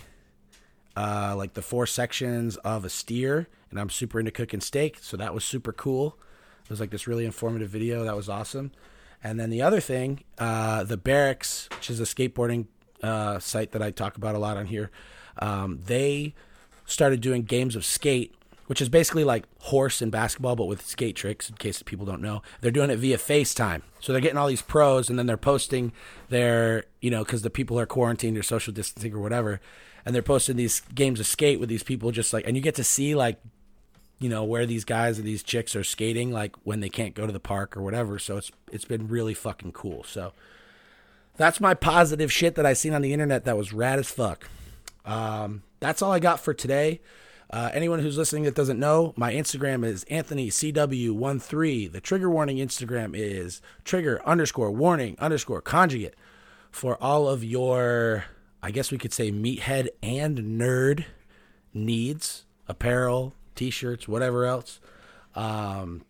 uh, 0.96 1.34
like 1.36 1.52
the 1.52 1.60
four 1.60 1.86
sections 1.86 2.56
of 2.58 2.86
a 2.86 2.88
steer, 2.88 3.48
and 3.70 3.78
I'm 3.78 3.90
super 3.90 4.18
into 4.18 4.30
cooking 4.30 4.62
steak, 4.62 4.96
so 5.02 5.18
that 5.18 5.34
was 5.34 5.44
super 5.44 5.74
cool. 5.74 6.18
It 6.64 6.70
was 6.70 6.80
like 6.80 6.90
this 6.90 7.06
really 7.06 7.26
informative 7.26 7.68
video. 7.68 8.02
That 8.04 8.16
was 8.16 8.30
awesome. 8.30 8.72
And 9.22 9.38
then 9.38 9.50
the 9.50 9.60
other 9.60 9.80
thing, 9.80 10.24
uh, 10.38 10.84
the 10.84 10.96
Berrics, 10.96 11.70
which 11.76 11.90
is 11.90 12.00
a 12.00 12.04
skateboarding 12.04 12.68
uh, 13.02 13.40
site 13.40 13.72
that 13.72 13.82
I 13.82 13.90
talk 13.90 14.16
about 14.16 14.34
a 14.34 14.38
lot 14.38 14.56
on 14.56 14.66
here, 14.66 14.90
um, 15.38 15.80
they 15.84 16.34
started 16.86 17.20
doing 17.20 17.42
games 17.42 17.76
of 17.76 17.84
skate, 17.84 18.34
which 18.66 18.80
is 18.80 18.88
basically 18.88 19.24
like 19.24 19.44
horse 19.60 20.00
and 20.00 20.10
basketball, 20.10 20.56
but 20.56 20.66
with 20.66 20.84
skate 20.86 21.16
tricks. 21.16 21.48
In 21.48 21.56
case 21.56 21.82
people 21.82 22.06
don't 22.06 22.22
know, 22.22 22.42
they're 22.60 22.70
doing 22.70 22.90
it 22.90 22.96
via 22.96 23.18
FaceTime. 23.18 23.82
So 24.00 24.12
they're 24.12 24.20
getting 24.22 24.38
all 24.38 24.48
these 24.48 24.62
pros, 24.62 25.10
and 25.10 25.18
then 25.18 25.26
they're 25.26 25.36
posting 25.36 25.92
their, 26.28 26.84
you 27.00 27.10
know, 27.10 27.24
because 27.24 27.42
the 27.42 27.50
people 27.50 27.78
are 27.78 27.86
quarantined 27.86 28.38
or 28.38 28.42
social 28.42 28.72
distancing 28.72 29.14
or 29.14 29.20
whatever, 29.20 29.60
and 30.04 30.14
they're 30.14 30.22
posting 30.22 30.56
these 30.56 30.80
games 30.94 31.20
of 31.20 31.26
skate 31.26 31.60
with 31.60 31.68
these 31.68 31.82
people, 31.82 32.10
just 32.10 32.32
like, 32.32 32.46
and 32.46 32.56
you 32.56 32.62
get 32.62 32.74
to 32.76 32.84
see 32.84 33.14
like 33.14 33.40
you 34.20 34.28
know 34.28 34.44
where 34.44 34.64
these 34.64 34.84
guys 34.84 35.18
and 35.18 35.26
these 35.26 35.42
chicks 35.42 35.74
are 35.74 35.84
skating 35.84 36.30
like 36.30 36.54
when 36.64 36.80
they 36.80 36.88
can't 36.88 37.14
go 37.14 37.26
to 37.26 37.32
the 37.32 37.40
park 37.40 37.76
or 37.76 37.82
whatever 37.82 38.18
so 38.18 38.36
it's 38.36 38.50
it's 38.70 38.84
been 38.84 39.08
really 39.08 39.34
fucking 39.34 39.72
cool 39.72 40.04
so 40.04 40.32
that's 41.36 41.60
my 41.60 41.74
positive 41.74 42.32
shit 42.32 42.54
that 42.54 42.64
i 42.64 42.72
seen 42.72 42.94
on 42.94 43.02
the 43.02 43.12
internet 43.12 43.44
that 43.44 43.56
was 43.56 43.72
rad 43.72 43.98
as 43.98 44.08
fuck 44.08 44.48
um, 45.04 45.62
that's 45.80 46.00
all 46.00 46.12
i 46.12 46.18
got 46.18 46.40
for 46.40 46.54
today 46.54 47.00
uh, 47.50 47.70
anyone 47.72 48.00
who's 48.00 48.18
listening 48.18 48.44
that 48.44 48.54
doesn't 48.54 48.78
know 48.78 49.12
my 49.16 49.32
instagram 49.32 49.84
is 49.84 50.04
anthony 50.04 50.50
cw13 50.50 51.92
the 51.92 52.00
trigger 52.00 52.30
warning 52.30 52.56
instagram 52.58 53.12
is 53.14 53.60
trigger 53.84 54.20
underscore 54.26 54.70
warning 54.70 55.16
underscore 55.18 55.60
conjugate 55.60 56.14
for 56.70 57.02
all 57.02 57.28
of 57.28 57.44
your 57.44 58.24
i 58.62 58.70
guess 58.70 58.90
we 58.90 58.98
could 58.98 59.12
say 59.12 59.30
meathead 59.30 59.88
and 60.02 60.38
nerd 60.38 61.04
needs 61.72 62.44
apparel 62.68 63.34
t-shirts, 63.54 64.08
whatever 64.08 64.44
else. 64.44 64.80
Um, 65.34 66.02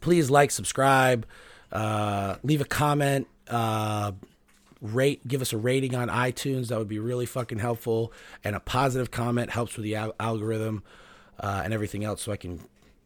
please 0.00 0.30
like, 0.30 0.50
subscribe, 0.50 1.26
uh, 1.72 2.36
leave 2.42 2.60
a 2.60 2.64
comment, 2.64 3.26
uh, 3.48 4.12
rate, 4.80 5.26
give 5.26 5.40
us 5.40 5.52
a 5.52 5.56
rating 5.56 5.94
on 5.94 6.08
iTunes. 6.08 6.68
That 6.68 6.78
would 6.78 6.88
be 6.88 6.98
really 6.98 7.26
fucking 7.26 7.58
helpful. 7.58 8.12
And 8.44 8.54
a 8.54 8.60
positive 8.60 9.10
comment 9.10 9.50
helps 9.50 9.76
with 9.76 9.84
the 9.84 9.96
al- 9.96 10.14
algorithm 10.20 10.82
uh, 11.40 11.62
and 11.64 11.72
everything 11.72 12.04
else, 12.04 12.22
so 12.22 12.32
I 12.32 12.36
can 12.36 12.60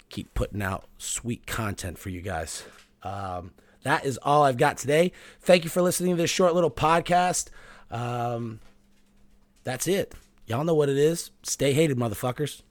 keep 0.08 0.34
putting 0.34 0.62
out 0.62 0.84
sweet 0.98 1.46
content 1.46 1.98
for 1.98 2.10
you 2.10 2.20
guys. 2.20 2.64
Um, 3.02 3.52
that 3.82 4.04
is 4.04 4.18
all 4.22 4.42
I've 4.42 4.58
got 4.58 4.76
today. 4.76 5.12
Thank 5.40 5.64
you 5.64 5.70
for 5.70 5.82
listening 5.82 6.16
to 6.16 6.22
this 6.22 6.30
short 6.30 6.54
little 6.54 6.70
podcast. 6.70 7.48
Um, 7.90 8.60
that's 9.64 9.88
it. 9.88 10.14
Y'all 10.46 10.64
know 10.64 10.74
what 10.74 10.88
it 10.88 10.98
is. 10.98 11.30
Stay 11.42 11.72
hated, 11.72 11.96
motherfuckers. 11.96 12.62